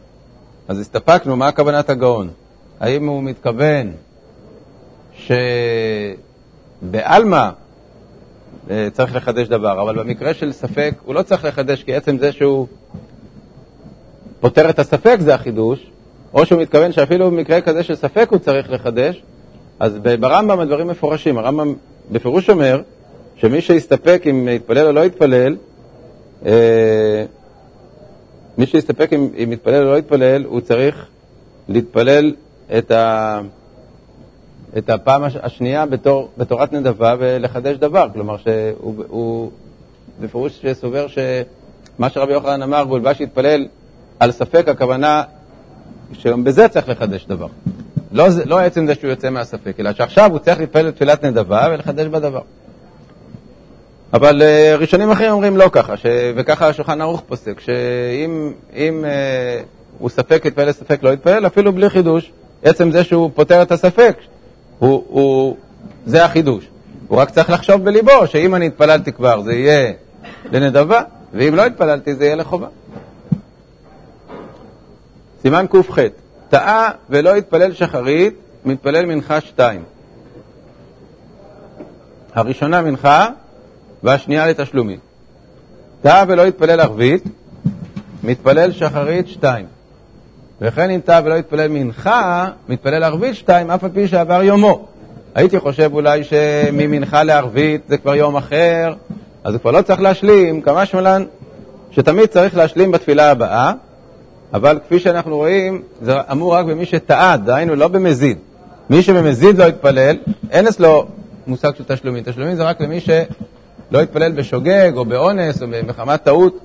אז 0.68 0.80
הסתפקנו, 0.80 1.36
מה 1.36 1.48
הכוונת 1.48 1.90
הגאון? 1.90 2.30
האם 2.80 3.06
הוא 3.06 3.22
מתכוון 3.22 3.92
שבעלמא 6.82 7.50
אה, 8.70 8.88
צריך 8.92 9.14
לחדש 9.14 9.48
דבר, 9.48 9.82
אבל 9.82 9.98
במקרה 9.98 10.34
של 10.34 10.52
ספק 10.52 10.94
הוא 11.04 11.14
לא 11.14 11.22
צריך 11.22 11.44
לחדש, 11.44 11.82
כי 11.82 11.94
עצם 11.94 12.18
זה 12.18 12.32
שהוא 12.32 12.66
פותר 14.40 14.70
את 14.70 14.78
הספק 14.78 15.16
זה 15.20 15.34
החידוש, 15.34 15.90
או 16.34 16.46
שהוא 16.46 16.62
מתכוון 16.62 16.92
שאפילו 16.92 17.30
במקרה 17.30 17.60
כזה 17.60 17.82
של 17.82 17.94
ספק 17.94 18.28
הוא 18.30 18.38
צריך 18.38 18.70
לחדש, 18.70 19.22
אז 19.80 19.98
ברמב"ם 20.20 20.60
הדברים 20.60 20.88
מפורשים. 20.88 21.38
הרמב"ם 21.38 21.74
בפירוש 22.10 22.50
אומר 22.50 22.82
שמי 23.36 23.60
שיסתפק 23.60 24.22
אם 24.30 24.48
יתפלל 24.48 24.86
או 24.86 24.92
לא 24.92 25.04
יתפלל, 25.04 25.56
אה, 26.46 27.24
מי 28.58 28.66
שיסתפק 28.66 29.12
אם, 29.12 29.28
אם 29.44 29.52
יתפלל 29.52 29.86
או 29.86 29.92
לא 29.92 29.98
יתפלל, 29.98 30.44
הוא 30.44 30.60
צריך 30.60 31.06
להתפלל 31.68 32.34
את, 32.78 32.90
ה, 32.90 33.40
את 34.78 34.90
הפעם 34.90 35.22
השנייה 35.42 35.86
בתור, 35.86 36.28
בתורת 36.38 36.72
נדבה 36.72 37.14
ולחדש 37.18 37.76
דבר. 37.76 38.06
כלומר, 38.12 38.36
שהוא 38.36 39.50
בפירוש 40.20 40.64
סובר 40.72 41.06
שמה 41.06 42.10
שרבי 42.10 42.32
יוחנן 42.32 42.62
אמר, 42.62 42.84
גולבש 42.84 43.20
יתפלל 43.20 43.66
על 44.20 44.32
ספק, 44.32 44.68
הכוונה 44.68 45.22
שגם 46.12 46.44
בזה 46.44 46.68
צריך 46.68 46.88
לחדש 46.88 47.26
דבר. 47.26 47.46
לא, 48.12 48.26
לא 48.44 48.58
עצם 48.60 48.86
זה 48.86 48.94
שהוא 48.94 49.10
יוצא 49.10 49.30
מהספק, 49.30 49.80
אלא 49.80 49.92
שעכשיו 49.92 50.30
הוא 50.30 50.38
צריך 50.38 50.60
להתפלל 50.60 50.90
תפילת 50.90 51.24
נדבה 51.24 51.68
ולחדש 51.70 52.06
בדבר. 52.06 52.40
אבל 54.12 54.42
uh, 54.42 54.80
ראשונים 54.80 55.10
אחרים 55.10 55.32
אומרים 55.32 55.56
לא 55.56 55.68
ככה, 55.72 55.96
ש... 55.96 56.06
וככה 56.36 56.68
השולחן 56.68 57.00
ערוך 57.00 57.22
פוסק, 57.26 57.60
שאם 57.60 58.52
אם, 58.76 59.04
uh, 59.04 59.64
הוא 59.98 60.08
ספק 60.08 60.42
יתפלל 60.44 60.72
ספק 60.72 61.02
לא 61.02 61.12
יתפלל, 61.12 61.46
אפילו 61.46 61.72
בלי 61.72 61.90
חידוש, 61.90 62.32
עצם 62.62 62.90
זה 62.90 63.04
שהוא 63.04 63.30
פותר 63.34 63.62
את 63.62 63.72
הספק, 63.72 64.16
הוא, 64.78 65.04
הוא, 65.08 65.56
זה 66.06 66.24
החידוש. 66.24 66.64
הוא 67.08 67.18
רק 67.18 67.30
צריך 67.30 67.50
לחשוב 67.50 67.84
בליבו 67.84 68.26
שאם 68.26 68.54
אני 68.54 68.66
התפללתי 68.66 69.12
כבר 69.12 69.42
זה 69.42 69.52
יהיה 69.52 69.92
לנדבה, 70.52 71.00
ואם 71.34 71.54
לא 71.54 71.66
התפללתי 71.66 72.14
זה 72.14 72.24
יהיה 72.24 72.36
לחובה. 72.36 72.66
סימן 75.46 75.66
ק"ח, 75.66 75.98
טעה 76.48 76.90
ולא 77.10 77.36
התפלל 77.36 77.72
שחרית, 77.72 78.34
מתפלל 78.64 79.06
מנחה 79.06 79.40
שתיים. 79.40 79.82
הראשונה 82.34 82.82
מנחה 82.82 83.28
והשנייה 84.02 84.46
לתשלומית. 84.46 85.00
טעה 86.02 86.24
ולא 86.28 86.46
התפלל 86.46 86.80
ערבית, 86.80 87.24
מתפלל 88.22 88.72
שחרית 88.72 89.28
שתיים. 89.28 89.66
וכן 90.60 90.90
אם 90.90 91.00
טעה 91.04 91.20
ולא 91.24 91.34
התפלל 91.34 91.68
מנחה, 91.68 92.48
מתפלל 92.68 93.04
ערבית 93.04 93.34
שתיים, 93.34 93.70
אף 93.70 93.84
על 93.84 93.90
פי 93.94 94.08
שעבר 94.08 94.42
יומו. 94.42 94.86
הייתי 95.34 95.60
חושב 95.60 95.90
אולי 95.92 96.24
שממנחה 96.24 97.22
לערבית 97.22 97.80
זה 97.88 97.98
כבר 97.98 98.14
יום 98.14 98.36
אחר, 98.36 98.94
אז 99.44 99.54
הוא 99.54 99.60
כבר 99.60 99.70
לא 99.70 99.82
צריך 99.82 100.00
להשלים, 100.00 100.60
כמה 100.60 100.86
שמלן 100.86 101.24
שתמיד 101.90 102.26
צריך 102.26 102.56
להשלים 102.56 102.90
בתפילה 102.90 103.30
הבאה, 103.30 103.72
אבל 104.54 104.78
כפי 104.86 105.00
שאנחנו 105.00 105.36
רואים, 105.36 105.82
זה 106.02 106.14
אמור 106.32 106.54
רק 106.54 106.64
במי 106.64 106.86
שטעה, 106.86 107.36
דהיינו 107.36 107.74
לא 107.74 107.88
במזיד. 107.88 108.38
מי 108.90 109.02
שבמזיד 109.02 109.58
לא 109.58 109.64
יתפלל, 109.64 110.16
אין 110.50 110.66
אצלו 110.66 111.06
מושג 111.46 111.70
של 111.78 111.84
תשלומים. 111.86 112.24
תשלומים 112.24 112.56
זה 112.56 112.62
רק 112.62 112.80
למי 112.80 113.00
שלא 113.00 113.98
יתפלל 114.02 114.32
בשוגג 114.32 114.92
או 114.96 115.04
באונס 115.04 115.62
או 115.62 115.66
מחמת 115.86 116.22
טעות, 116.22 116.58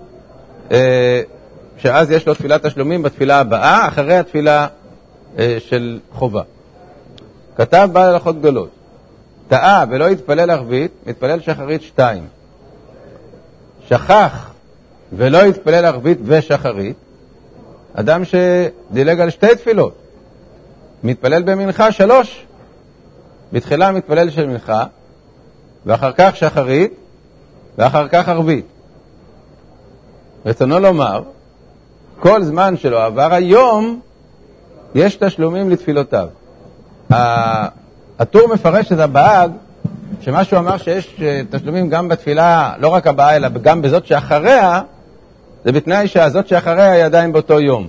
אה, 0.72 1.22
שאז 1.78 2.12
יש 2.12 2.28
לו 2.28 2.34
תפילת 2.34 2.66
תשלומים 2.66 3.04
בתפילה 3.04 3.40
הבאה, 3.40 3.88
אחרי 3.88 4.18
התפילה 4.18 4.68
אה, 5.40 5.58
של 5.60 6.00
חובה. 6.14 6.42
כתב 7.58 7.90
בעל 7.94 8.14
הלכות 8.14 8.40
גדולות, 8.40 8.70
טעה 9.48 9.86
ולא 9.90 10.10
יתפלל 10.10 10.50
ערבית, 10.50 10.92
מתפלל 11.06 11.40
שחרית 11.40 11.82
שתיים. 11.82 12.24
שכח 13.88 14.52
ולא 15.14 15.38
יתפלל 15.38 15.86
ערבית 15.86 16.18
ושחרית, 16.24 16.96
אדם 17.94 18.24
שדילג 18.26 19.20
על 19.20 19.30
שתי 19.30 19.56
תפילות, 19.56 19.94
מתפלל 21.04 21.44
במנחה 21.44 21.92
שלוש. 21.92 22.46
בתחילה 23.54 23.92
מתפלל 23.92 24.30
של 24.30 24.48
מנחה, 24.48 24.84
ואחר 25.86 26.12
כך 26.18 26.36
שחרית, 26.36 26.94
ואחר 27.78 28.08
כך 28.08 28.30
ערבית. 28.30 28.66
רצונו 30.46 30.80
לומר, 30.80 31.24
כל 32.20 32.44
זמן 32.44 32.78
שלא 32.78 33.06
עבר 33.06 33.34
היום, 33.34 34.00
יש 34.96 35.16
תשלומים 35.16 35.70
לתפילותיו. 35.70 36.28
הטור 38.20 38.48
מפרש 38.54 38.92
את 38.92 39.00
הבאג, 39.00 39.52
שמה 40.22 40.44
שהוא 40.44 40.60
אמר 40.60 40.78
שיש 40.78 41.16
אה, 41.22 41.42
תשלומים 41.50 41.90
גם 41.90 42.08
בתפילה, 42.08 42.74
לא 42.80 42.88
רק 42.88 43.08
הבאה, 43.08 43.36
אלא 43.36 43.50
גם 43.62 43.82
בזאת 43.82 44.06
שאחריה, 44.06 44.82
זה 45.66 45.72
בתנאי 45.72 46.08
שהזאת 46.08 46.48
שאחריה 46.48 46.92
היא 46.92 47.04
עדיין 47.04 47.34
באותו 47.34 47.60
יום. 47.60 47.88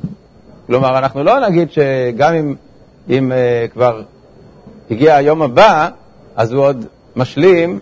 כלומר, 0.67 0.99
אנחנו 0.99 1.25
לא 1.25 1.49
נגיד 1.49 1.69
שגם 1.71 2.35
אם, 2.35 2.55
אם 3.11 3.33
uh, 3.33 3.73
כבר 3.73 4.03
הגיע 4.91 5.17
היום 5.17 5.43
הבא, 5.43 5.89
אז 6.37 6.53
הוא 6.53 6.65
עוד 6.65 6.87
משלים 7.17 7.79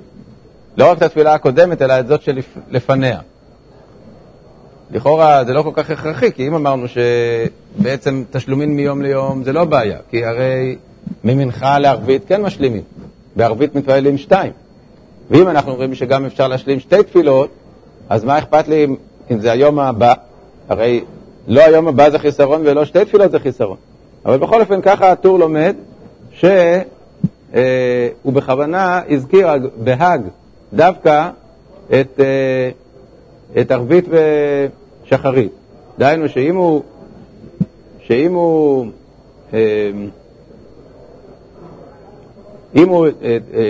לא 0.77 0.91
רק 0.91 0.99
את 0.99 1.03
התפילה 1.03 1.35
הקודמת, 1.35 1.83
אלא 1.83 2.01
את 2.01 2.07
זאת 2.07 2.23
שלפניה. 2.23 3.19
לכאורה 4.91 5.45
זה 5.45 5.53
לא 5.53 5.63
כל 5.63 5.71
כך 5.75 5.91
הכרחי, 5.91 6.33
כי 6.33 6.47
אם 6.47 6.55
אמרנו 6.55 6.87
שבעצם 6.89 8.25
תשלומים 8.31 8.77
מיום 8.77 9.03
ליום 9.03 9.45
זה 9.45 9.53
לא 9.53 9.65
בעיה, 9.65 9.99
כי 10.11 10.25
הרי 10.25 10.77
ממנחה 11.25 11.79
לערבית 11.79 12.23
כן 12.29 12.43
משלימים, 12.43 12.83
בערבית 13.37 13.75
מתפללים 13.75 14.19
שתיים. 14.19 14.53
ואם 15.31 15.49
אנחנו 15.49 15.73
אומרים 15.73 15.95
שגם 15.95 16.27
אפשר 16.27 16.49
להשלים 16.49 16.81
שתי 16.81 17.03
תפילות, 17.03 17.51
אז 18.09 18.25
מה 18.25 18.39
אכפת 18.39 18.69
לי 18.69 18.85
אם 18.85 18.95
זה 19.39 19.53
היום 19.53 19.79
הבא, 19.79 20.15
הרי 20.69 21.05
לא 21.49 21.61
היום 21.61 21.89
הבא 21.89 22.11
זה 22.11 22.19
חיסרון 22.19 22.61
ולא 22.65 22.85
שתי 22.85 23.05
תפילות 23.05 23.31
זה 23.31 23.39
חיסרון. 23.39 23.77
אבל 24.27 24.39
בכל 24.39 24.61
אופן 24.61 24.81
ככה 24.81 25.11
הטור 25.13 25.39
לומד 25.39 25.75
שהוא 26.33 26.51
אה, 27.55 28.09
בכוונה 28.27 29.01
הזכיר 29.09 29.49
בהאג 29.77 30.21
דווקא 30.73 31.31
את, 31.87 32.21
אה, 32.21 32.71
את 33.61 33.71
ערבית 33.71 34.05
ושחרית. 35.05 35.53
דהיינו 35.99 36.29
שאם 36.29 36.57
הוא, 36.57 36.83
שאם 38.03 38.35
הוא, 38.35 38.87
אה, 39.55 39.91
אם 42.75 42.89
הוא 42.89 43.07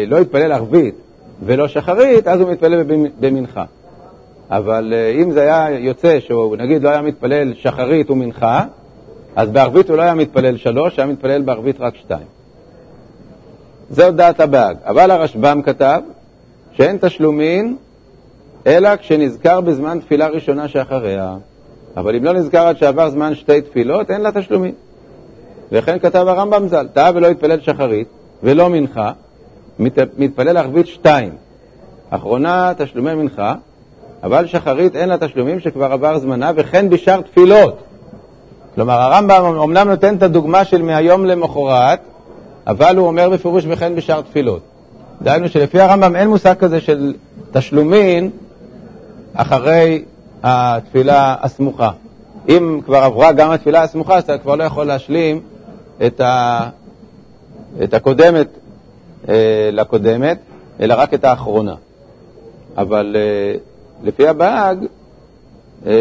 לא 0.06 0.16
יתפלל 0.16 0.52
ערבית 0.52 0.94
ולא 1.44 1.68
שחרית, 1.68 2.28
אז 2.28 2.40
הוא 2.40 2.50
מתפלל 2.50 2.82
במנחה. 3.20 3.64
אבל 4.50 4.92
אה, 4.96 5.10
אם 5.22 5.30
זה 5.30 5.40
היה 5.40 5.78
יוצא 5.78 6.20
שהוא 6.20 6.56
נגיד 6.56 6.82
לא 6.82 6.88
היה 6.88 7.02
מתפלל 7.02 7.54
שחרית 7.54 8.10
ומנחה, 8.10 8.64
אז 9.36 9.50
בערבית 9.50 9.88
הוא 9.88 9.96
לא 9.96 10.02
היה 10.02 10.14
מתפלל 10.14 10.56
שלוש, 10.56 10.98
היה 10.98 11.06
מתפלל 11.06 11.42
בערבית 11.42 11.76
רק 11.80 11.96
שתיים. 11.96 12.26
זו 13.90 14.10
דעת 14.10 14.40
הבאג. 14.40 14.76
אבל 14.84 15.10
הרשב"ם 15.10 15.62
כתב 15.62 16.00
שאין 16.72 16.98
תשלומין 17.00 17.76
אלא 18.66 18.96
כשנזכר 18.96 19.60
בזמן 19.60 19.98
תפילה 19.98 20.26
ראשונה 20.26 20.68
שאחריה. 20.68 21.36
אבל 21.96 22.16
אם 22.16 22.24
לא 22.24 22.32
נזכר 22.32 22.66
עד 22.66 22.76
שעבר 22.76 23.10
זמן 23.10 23.34
שתי 23.34 23.60
תפילות, 23.60 24.10
אין 24.10 24.20
לה 24.20 24.32
תשלומין. 24.32 24.72
וכן 25.72 25.98
כתב 25.98 26.24
הרמב"ם 26.28 26.68
ז"ל, 26.68 26.86
טעה 26.92 27.10
ולא 27.14 27.26
התפלל 27.26 27.60
שחרית 27.60 28.08
ולא 28.42 28.68
מנחה, 28.68 29.12
מת, 29.78 29.98
מתפלל 30.18 30.56
ערבית 30.56 30.86
שתיים. 30.86 31.32
אחרונה 32.10 32.72
תשלומי 32.76 33.14
מנחה, 33.14 33.54
אבל 34.22 34.46
שחרית 34.46 34.96
אין 34.96 35.08
לה 35.08 35.18
תשלומים 35.18 35.60
שכבר 35.60 35.92
עבר 35.92 36.18
זמנה, 36.18 36.52
וכן 36.56 36.88
בשאר 36.88 37.20
תפילות. 37.20 37.78
כלומר, 38.74 39.00
הרמב"ם 39.00 39.44
אומנם 39.56 39.88
נותן 39.88 40.16
את 40.16 40.22
הדוגמה 40.22 40.64
של 40.64 40.82
מהיום 40.82 41.26
למחרת, 41.26 42.00
אבל 42.66 42.96
הוא 42.96 43.06
אומר 43.06 43.30
בפירוש 43.30 43.64
וכן 43.68 43.94
בשאר 43.94 44.20
תפילות. 44.20 44.60
דהיינו 45.22 45.48
שלפי 45.48 45.80
הרמב"ם 45.80 46.16
אין 46.16 46.28
מושג 46.28 46.54
כזה 46.54 46.80
של 46.80 47.14
תשלומין 47.52 48.30
אחרי 49.34 50.02
התפילה 50.42 51.34
הסמוכה. 51.40 51.90
אם 52.48 52.80
כבר 52.84 52.96
עברה 52.98 53.32
גם 53.32 53.50
התפילה 53.50 53.82
הסמוכה, 53.82 54.16
אז 54.16 54.22
אתה 54.22 54.38
כבר 54.38 54.54
לא 54.56 54.64
יכול 54.64 54.86
להשלים 54.86 55.40
את, 56.06 56.20
ה... 56.20 56.60
את 57.82 57.94
הקודמת 57.94 58.48
אה, 59.28 59.68
לקודמת, 59.72 60.38
אלא 60.80 60.94
רק 60.98 61.14
את 61.14 61.24
האחרונה. 61.24 61.74
אבל 62.76 63.16
אה, 63.18 63.58
לפי 64.04 64.28
הבאג, 64.28 64.86
אה, 65.86 65.92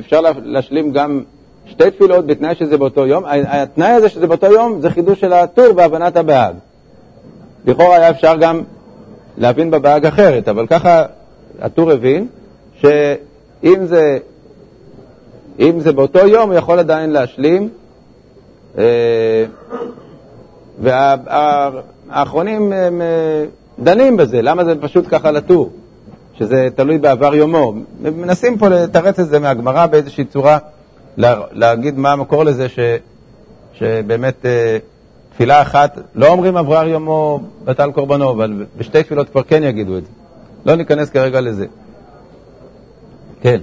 אפשר 0.00 0.20
להשלים 0.44 0.92
גם 0.92 1.22
שתי 1.66 1.90
תפילות 1.90 2.26
בתנאי 2.26 2.54
שזה 2.54 2.78
באותו 2.78 3.06
יום. 3.06 3.24
התנאי 3.26 3.90
הזה 3.90 4.08
שזה 4.08 4.26
באותו 4.26 4.46
יום 4.46 4.80
זה 4.80 4.90
חידוש 4.90 5.20
של 5.20 5.32
הטור 5.32 5.72
בהבנת 5.72 6.16
הבאג. 6.16 6.54
לכאורה 7.66 7.96
היה 7.96 8.10
אפשר 8.10 8.36
גם 8.36 8.62
להבין 9.38 9.70
בבאג 9.70 10.06
אחרת, 10.06 10.48
אבל 10.48 10.66
ככה 10.66 11.04
הטור 11.60 11.90
הבין 11.90 12.26
שאם 12.80 13.86
זה, 13.86 14.18
זה 15.78 15.92
באותו 15.92 16.26
יום, 16.26 16.50
הוא 16.50 16.58
יכול 16.58 16.78
עדיין 16.78 17.10
להשלים. 17.10 17.68
אה, 18.78 19.44
והאחרונים 20.82 22.72
אה, 22.72 22.88
דנים 23.78 24.16
בזה, 24.16 24.42
למה 24.42 24.64
זה 24.64 24.74
פשוט 24.80 25.04
ככה 25.08 25.30
לטור, 25.30 25.70
שזה 26.38 26.68
תלוי 26.74 26.98
בעבר 26.98 27.34
יומו. 27.34 27.74
מנסים 28.00 28.58
פה 28.58 28.68
לתרץ 28.68 29.18
את 29.18 29.28
זה 29.28 29.38
מהגמרא 29.38 29.86
באיזושהי 29.86 30.24
צורה, 30.24 30.58
להגיד 31.52 31.98
מה 31.98 32.12
המקור 32.12 32.44
לזה 32.44 32.68
ש, 32.68 32.78
שבאמת 33.74 34.46
אה, 34.46 34.78
תפילה 35.32 35.62
אחת, 35.62 35.98
לא 36.14 36.28
אומרים 36.28 36.56
אברר 36.56 36.88
יומו 36.88 37.40
בטל 37.64 37.92
קורבנו, 37.92 38.30
אבל 38.30 38.66
בשתי 38.76 39.02
תפילות 39.02 39.28
כבר 39.28 39.42
כן 39.42 39.62
יגידו 39.62 39.98
את 39.98 40.04
זה. 40.04 40.10
לא 40.66 40.74
ניכנס 40.76 41.10
כרגע 41.10 41.40
לזה. 41.40 41.66
כן. 43.40 43.60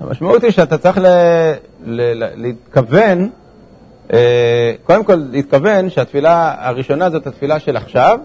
המשמעות 0.00 0.44
היא 0.44 0.50
שאתה 0.50 0.78
צריך 0.78 0.98
ל, 0.98 1.06
ל, 1.84 2.24
להתכוון, 2.42 3.30
אה, 4.12 4.74
קודם 4.84 5.04
כל 5.04 5.14
להתכוון 5.30 5.90
שהתפילה 5.90 6.54
הראשונה 6.58 7.10
זאת 7.10 7.26
התפילה 7.26 7.60
של 7.60 7.76
עכשיו, 7.76 8.18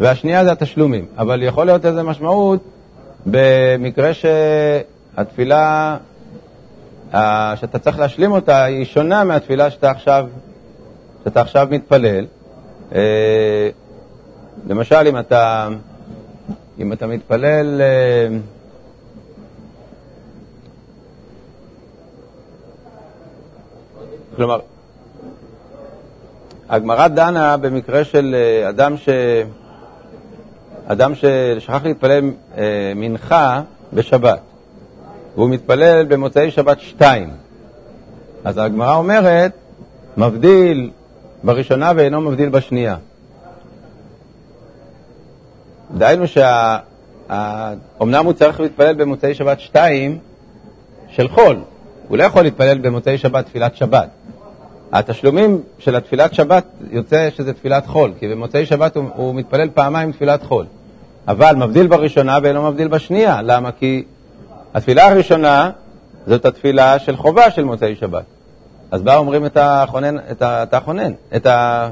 והשנייה 0.00 0.44
זה 0.44 0.52
התשלומים. 0.52 1.06
אבל 1.18 1.42
יכול 1.42 1.66
להיות 1.66 1.86
איזו 1.86 2.04
משמעות 2.04 2.60
במקרה 3.26 4.10
שהתפילה 4.14 5.96
שאתה 7.56 7.78
צריך 7.78 7.98
להשלים 7.98 8.32
אותה 8.32 8.64
היא 8.64 8.84
שונה 8.84 9.24
מהתפילה 9.24 9.70
שאתה 9.70 9.90
עכשיו, 9.90 10.26
שאתה 11.24 11.40
עכשיו 11.40 11.68
מתפלל. 11.70 12.24
אה, 12.94 13.68
למשל, 14.68 15.06
אם 15.08 15.18
אתה, 15.18 15.68
אם 16.78 16.92
אתה 16.92 17.06
מתפלל... 17.06 17.80
אה, 17.80 18.28
כלומר, 24.36 24.60
הגמרא 26.68 27.08
דנה 27.08 27.56
במקרה 27.56 28.04
של 28.04 28.34
אה, 28.38 28.68
אדם, 28.68 28.96
ש... 28.96 29.08
אדם 30.86 31.12
ששכח 31.14 31.80
להתפלל 31.84 32.30
אה, 32.56 32.92
מנחה 32.96 33.62
בשבת, 33.92 34.40
והוא 35.34 35.50
מתפלל 35.50 36.06
במוצאי 36.08 36.50
שבת 36.50 36.80
שתיים. 36.80 37.30
אז 38.44 38.58
הגמרא 38.58 38.94
אומרת, 38.94 39.52
מבדיל 40.16 40.90
בראשונה 41.44 41.92
ואינו 41.96 42.20
מבדיל 42.20 42.48
בשנייה. 42.48 42.96
דהיינו 45.96 46.24
שאומנם. 46.26 48.24
הוא 48.24 48.32
צריך 48.32 48.60
להתפלל 48.60 48.94
במוצאי 48.94 49.34
שבת 49.34 49.60
שתיים 49.60 50.18
של 51.08 51.28
חול, 51.28 51.56
הוא 52.08 52.18
לא 52.18 52.24
יכול 52.24 52.42
להתפלל 52.42 52.78
במוצאי 52.78 53.18
שבת 53.18 53.46
תפילת 53.46 53.76
שבת. 53.76 54.08
התשלומים 54.92 55.62
של 55.78 55.96
התפילת 55.96 56.34
שבת 56.34 56.64
יוצא 56.90 57.28
שזה 57.30 57.52
תפילת 57.52 57.86
חול, 57.86 58.12
כי 58.18 58.28
במוצאי 58.28 58.66
שבת 58.66 58.96
הוא, 58.96 59.04
הוא 59.14 59.34
מתפלל 59.34 59.68
פעמיים 59.74 60.12
תפילת 60.12 60.42
חול. 60.42 60.66
אבל 61.28 61.54
מבדיל 61.56 61.86
בראשונה 61.86 62.38
ואינו 62.42 62.62
מבדיל 62.70 62.88
בשנייה. 62.88 63.42
למה? 63.42 63.72
כי 63.72 64.04
התפילה 64.74 65.08
הראשונה 65.08 65.70
זאת 66.26 66.44
התפילה 66.44 66.98
של 66.98 67.16
חובה 67.16 67.50
של 67.50 67.64
מוצאי 67.64 67.96
שבת. 67.96 68.24
אז 68.90 69.02
בה 69.02 69.16
אומרים 69.16 69.46
את 69.46 69.56
החונן, 69.60 70.16
את, 70.30 70.42
ה, 70.42 70.62
את 70.62 70.74
החונן, 70.74 71.12
את, 71.36 71.46
ה, 71.46 71.88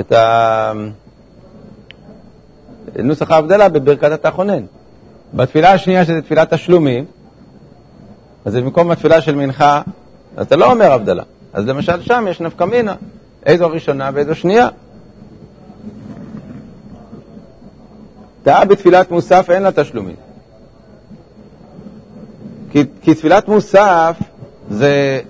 את 0.00 0.12
ה, 0.12 0.72
נוסח 2.98 3.30
ההבדלה 3.30 3.68
בברכת 3.68 4.12
התחונן. 4.12 4.62
בתפילה 5.34 5.72
השנייה, 5.72 6.04
שזה 6.04 6.22
תפילת 6.22 6.54
תשלומים, 6.54 7.04
אז 8.44 8.56
במקום 8.56 8.90
התפילה 8.90 9.20
של 9.20 9.34
מנחה, 9.34 9.82
אתה 10.40 10.56
לא 10.56 10.72
אומר 10.72 10.92
הבדלה. 10.92 11.22
אז 11.52 11.66
למשל 11.66 12.02
שם 12.02 12.26
יש 12.30 12.40
נפקא 12.40 12.64
מינה, 12.64 12.94
איזו 13.46 13.68
ראשונה 13.68 14.10
ואיזו 14.14 14.34
שנייה. 14.34 14.68
טעה 18.42 18.64
בתפילת 18.64 19.10
מוסף 19.10 19.50
אין 19.50 19.62
לה 19.62 19.72
תשלומים. 19.72 20.16
כי, 22.70 22.84
כי 23.02 23.14
תפילת 23.14 23.48
מוסף 23.48 24.16
זה, 24.70 25.20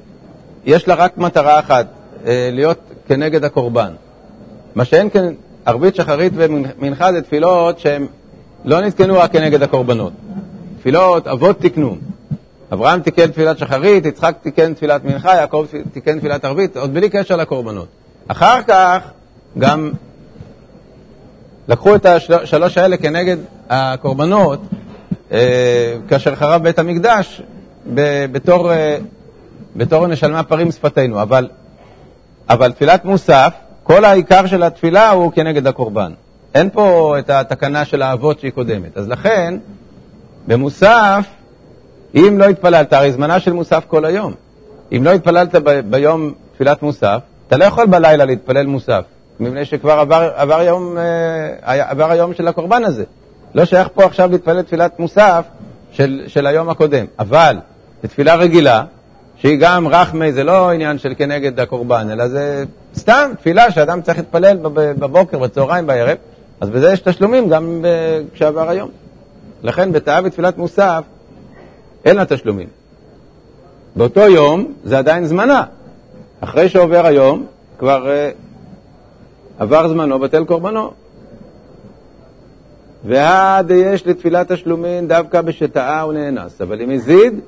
יש 0.64 0.88
לה 0.88 0.94
רק 0.94 1.18
מטרה 1.18 1.59
אחת, 1.59 1.87
אה, 2.27 2.51
להיות 2.53 2.79
כנגד 3.07 3.44
הקורבן. 3.44 3.92
מה 4.75 4.85
שאין 4.85 5.11
כן, 5.11 5.35
ערבית, 5.66 5.94
שחרית 5.94 6.33
ומנחה 6.37 7.12
זה 7.12 7.23
תפילות 7.23 7.79
שהן 7.79 8.07
לא 8.64 8.81
נתקנו 8.81 9.18
רק 9.18 9.33
כנגד 9.33 9.62
הקורבנות. 9.62 10.12
תפילות 10.79 11.27
אבות 11.27 11.61
תקנו. 11.61 11.96
אברהם 12.73 13.01
תיקן 13.01 13.27
תפילת 13.27 13.59
שחרית, 13.59 14.07
יצחק 14.07 14.35
תיקן 14.42 14.75
תפילת 14.75 15.05
מנחה, 15.05 15.35
יעקב 15.35 15.66
תיקן 15.92 16.18
תפילת 16.18 16.44
ערבית, 16.44 16.77
עוד 16.77 16.94
בלי 16.94 17.09
קשר 17.11 17.37
לקורבנות. 17.37 17.88
אחר 18.29 18.62
כך 18.62 18.99
גם 19.59 19.92
לקחו 21.68 21.94
את 21.94 22.07
השלוש 22.07 22.79
האלה 22.79 22.96
כנגד 22.96 23.37
הקורבנות, 23.70 24.61
אה, 25.33 25.96
כאשר 26.09 26.35
חרב 26.37 26.62
בית 26.62 26.79
המקדש, 26.79 27.42
בתור, 28.33 28.73
אה, 28.73 28.99
בתור 29.77 30.07
נשלמה 30.07 30.42
פרים 30.42 30.73
שפתנו. 30.73 31.23
אבל, 31.23 31.49
אבל 32.49 32.73
תפילת 32.73 33.05
מוסף, 33.05 33.55
כל 33.83 34.05
העיקר 34.05 34.47
של 34.47 34.62
התפילה 34.62 35.11
הוא 35.11 35.33
כנגד 35.33 35.66
הקורבן. 35.66 36.12
אין 36.55 36.71
פה 36.71 37.16
את 37.19 37.31
התקנה 37.31 37.85
של 37.85 38.03
האבות 38.03 38.40
שהיא 38.40 38.53
קודמת. 38.53 38.97
אז 38.97 39.09
לכן, 39.09 39.55
במוסף, 40.47 41.27
אם 42.14 42.38
לא 42.38 42.45
התפללת, 42.45 42.93
הרי 42.93 43.12
זמנה 43.12 43.40
של 43.40 43.53
מוסף 43.53 43.85
כל 43.88 44.05
היום. 44.05 44.33
אם 44.93 45.05
לא 45.05 45.11
התפללת 45.11 45.55
ב- 45.55 45.81
ביום 45.90 46.33
תפילת 46.55 46.83
מוסף, 46.83 47.19
אתה 47.49 47.57
לא 47.57 47.64
יכול 47.64 47.87
בלילה 47.87 48.25
להתפלל 48.25 48.66
מוסף, 48.66 49.05
מפני 49.40 49.64
שכבר 49.64 49.93
עבר, 49.93 50.31
עבר, 50.37 50.62
יום, 50.62 50.99
אה, 50.99 51.90
עבר 51.90 52.11
היום 52.11 52.35
של 52.35 52.49
הקורבן 52.49 52.85
הזה. 52.85 53.05
לא 53.55 53.64
שייך 53.64 53.88
פה 53.95 54.05
עכשיו 54.05 54.31
להתפלל 54.31 54.62
תפילת 54.62 54.99
מוסף 54.99 55.45
של, 55.93 56.23
של 56.27 56.47
היום 56.47 56.69
הקודם. 56.69 57.05
אבל 57.19 57.57
בתפילה 58.05 58.35
רגילה, 58.35 58.85
שהיא 59.37 59.59
גם 59.61 59.88
רחמי, 59.88 60.33
זה 60.33 60.45
לא 60.45 60.71
עניין 60.71 60.99
של 60.99 61.14
כנגד 61.19 61.61
הקורבן, 61.61 62.11
אלא 62.11 62.29
זה 62.29 62.64
סתם 62.96 63.31
תפילה 63.38 63.70
שאדם 63.70 64.03
צריך 64.03 64.18
להתפלל 64.18 64.57
בבוקר, 64.72 65.38
בצהריים, 65.38 65.87
בערב, 65.87 66.16
אז 66.61 66.70
בזה 66.70 66.92
יש 66.92 67.00
תשלומים 67.00 67.48
גם 67.48 67.85
כשעבר 68.33 68.68
היום. 68.68 68.90
לכן 69.62 69.92
בתאה 69.92 70.22
בתפילת 70.22 70.59
מוסף, 70.59 71.05
אין 72.05 72.16
לה 72.16 72.24
תשלומים. 72.24 72.68
באותו 73.96 74.20
יום 74.20 74.72
זה 74.85 74.98
עדיין 74.98 75.26
זמנה. 75.26 75.64
אחרי 76.40 76.68
שעובר 76.68 77.07
היום, 77.07 77.46
כבר 77.79 78.07
uh, 78.07 79.62
עבר 79.62 79.88
זמנו, 79.88 80.18
בטל 80.18 80.44
קורבנו. 80.44 80.92
ועד 83.05 83.70
יש 83.70 84.07
לתפילת 84.07 84.53
תשלומין 84.53 85.09
דווקא 85.09 85.40
בשטעה 85.40 86.00
הוא 86.00 86.12
נאנס, 86.12 86.61
אבל 86.61 86.83
אם 86.83 86.90
הזיד, 86.90 87.40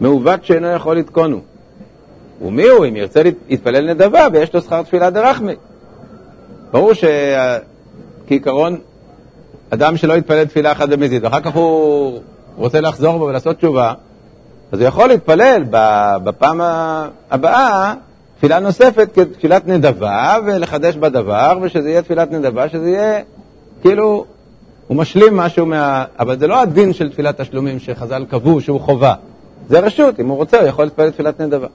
מעוות 0.00 0.44
שאינו 0.44 0.68
יכול 0.72 0.96
לתקונו. 0.96 1.40
ומי 2.42 2.68
הוא? 2.68 2.86
אם 2.86 2.96
ירצה 2.96 3.22
להתפלל 3.48 3.90
נדבה 3.94 4.26
ויש 4.32 4.54
לו 4.54 4.60
שכר 4.60 4.82
תפילה 4.82 5.10
דרחמי. 5.10 5.54
ברור 6.72 6.92
שכעיקרון, 8.24 8.76
אדם 9.70 9.96
שלא 9.96 10.14
יתפלל 10.14 10.44
תפילה 10.44 10.72
אחת 10.72 10.88
במזיד, 10.88 11.24
ואחר 11.24 11.40
כך 11.40 11.54
הוא 11.54 12.18
רוצה 12.56 12.80
לחזור 12.80 13.18
בו 13.18 13.24
ולעשות 13.24 13.56
תשובה, 13.56 13.92
אז 14.72 14.80
הוא 14.80 14.88
יכול 14.88 15.08
להתפלל 15.08 15.64
בפעם 16.24 16.60
הבאה 17.30 17.94
תפילה 18.36 18.60
נוספת 18.60 19.08
כתפילת 19.14 19.66
נדבה, 19.66 20.36
ולחדש 20.46 20.96
בדבר, 20.96 21.58
ושזה 21.62 21.90
יהיה 21.90 22.02
תפילת 22.02 22.30
נדבה, 22.30 22.68
שזה 22.68 22.90
יהיה 22.90 23.20
כאילו, 23.82 24.24
הוא 24.86 24.96
משלים 24.96 25.36
משהו 25.36 25.66
מה... 25.66 26.04
אבל 26.18 26.38
זה 26.38 26.46
לא 26.46 26.60
הדין 26.60 26.92
של 26.92 27.10
תפילת 27.10 27.40
תשלומים 27.40 27.78
שחז"ל 27.78 28.24
קבעו 28.30 28.60
שהוא 28.60 28.80
חובה. 28.80 29.14
זה 29.68 29.80
רשות, 29.80 30.20
אם 30.20 30.28
הוא 30.28 30.36
רוצה, 30.36 30.60
הוא 30.60 30.68
יכול 30.68 30.84
להתפלל 30.84 31.10
תפילת 31.10 31.40
נדבה. 31.40 31.66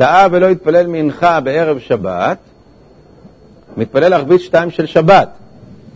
טעה 0.00 0.26
ולא 0.30 0.46
יתפלל 0.46 0.86
מנחה 0.86 1.40
בערב 1.40 1.78
שבת, 1.78 2.38
מתפלל 3.76 4.14
ערבית 4.14 4.40
שתיים 4.40 4.70
של 4.70 4.86
שבת. 4.86 5.28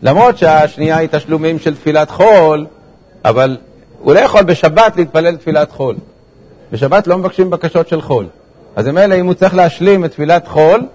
למרות 0.03 0.39
שהשנייה 0.39 0.97
היא 0.97 1.09
תשלומים 1.13 1.59
של 1.59 1.75
תפילת 1.75 2.11
חול, 2.11 2.67
אבל 3.25 3.57
הוא 3.99 4.15
לא 4.15 4.21
יכול 4.21 4.43
בשבת 4.43 4.97
להתפלל 4.97 5.37
תפילת 5.37 5.71
חול. 5.73 5.97
בשבת 6.73 7.07
לא 7.07 7.19
מבקשים 7.19 7.51
בקשות 7.51 7.89
של 7.89 8.01
חול. 8.01 8.27
אז 8.77 8.87
ממילא 8.89 9.15
אם 9.15 9.27
הוא 9.27 9.35
צריך 9.35 9.55
להשלים 9.55 10.05
את 10.05 10.11
תפילת 10.11 10.49
חול, 10.49 10.87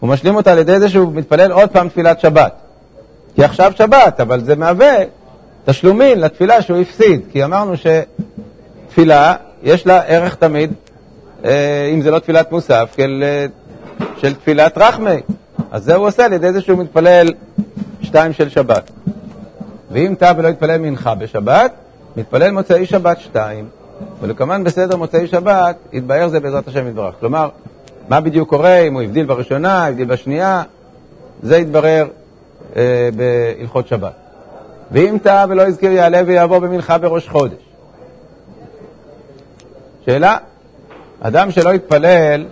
הוא 0.00 0.10
משלים 0.10 0.36
אותה 0.36 0.52
על 0.52 0.58
ידי 0.58 0.80
זה 0.80 0.88
שהוא 0.88 1.12
מתפלל 1.12 1.52
עוד 1.52 1.70
פעם 1.70 1.88
תפילת 1.88 2.20
שבת. 2.20 2.52
כי 3.34 3.44
עכשיו 3.44 3.72
שבת, 3.76 4.20
אבל 4.20 4.44
זה 4.44 4.56
מהווה 4.56 4.94
תשלומים 5.64 6.18
לתפילה 6.18 6.62
שהוא 6.62 6.78
הפסיד. 6.78 7.20
כי 7.32 7.44
אמרנו 7.44 7.74
שתפילה, 7.76 9.34
יש 9.62 9.86
לה 9.86 10.02
ערך 10.06 10.34
תמיד, 10.34 10.72
אם 11.92 12.00
זה 12.00 12.10
לא 12.10 12.18
תפילת 12.18 12.52
מוסף, 12.52 12.92
של, 12.96 13.24
אה, 13.26 13.46
של 14.16 14.34
תפילת 14.34 14.78
רחמי. 14.78 15.20
אז 15.70 15.84
זה 15.84 15.94
הוא 15.94 16.06
עושה 16.06 16.24
על 16.24 16.32
ידי 16.32 16.52
זה 16.52 16.60
שהוא 16.60 16.78
מתפלל 16.78 17.28
שתיים 18.02 18.32
של 18.32 18.48
שבת. 18.48 18.90
ואם 19.90 20.14
טעה 20.18 20.32
ולא 20.36 20.48
יתפלל 20.48 20.78
מנחה 20.78 21.14
בשבת, 21.14 21.72
מתפלל 22.16 22.50
מוצאי 22.50 22.86
שבת 22.86 23.20
שתיים. 23.20 23.68
ולכמובן 24.20 24.64
בסדר 24.64 24.96
מוצאי 24.96 25.26
שבת, 25.26 25.76
יתבהר 25.92 26.28
זה 26.28 26.40
בעזרת 26.40 26.68
השם 26.68 26.88
יתברך. 26.88 27.14
כלומר, 27.20 27.48
מה 28.08 28.20
בדיוק 28.20 28.48
קורה, 28.48 28.78
אם 28.78 28.94
הוא 28.94 29.02
הבדיל 29.02 29.26
בראשונה, 29.26 29.86
הבדיל 29.86 30.04
בשנייה, 30.04 30.62
זה 31.42 31.56
יתברר 31.56 32.06
אה, 32.76 33.08
בהלכות 33.16 33.88
שבת. 33.88 34.12
ואם 34.90 35.16
טעה 35.22 35.46
ולא 35.48 35.62
הזכיר 35.62 35.92
יעלה 35.92 36.22
ויעבור 36.26 36.58
במנחה 36.58 36.98
בראש 36.98 37.28
חודש. 37.28 37.62
שאלה, 40.06 40.36
אדם 41.26 41.50
שלא 41.50 41.74
יתפלל 41.74 42.44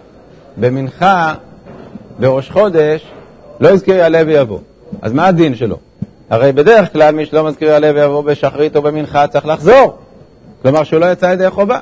במנחה 0.56 1.34
בראש 2.18 2.50
חודש, 2.50 3.06
לא 3.60 3.68
יזכיר 3.68 3.94
יעלה 3.94 4.22
ויבוא. 4.26 4.58
אז 5.02 5.12
מה 5.12 5.26
הדין 5.26 5.54
שלו? 5.54 5.76
הרי 6.30 6.52
בדרך 6.52 6.92
כלל 6.92 7.14
מי 7.14 7.26
שלא 7.26 7.44
מזכיר 7.44 7.68
יעלה 7.68 7.90
ויבוא 7.94 8.22
בשחרית 8.22 8.76
או 8.76 8.82
במנחה 8.82 9.26
צריך 9.26 9.46
לחזור. 9.46 9.98
כלומר 10.62 10.84
שהוא 10.84 11.00
לא 11.00 11.06
יצא 11.06 11.26
ידי 11.26 11.50
חובה. 11.50 11.78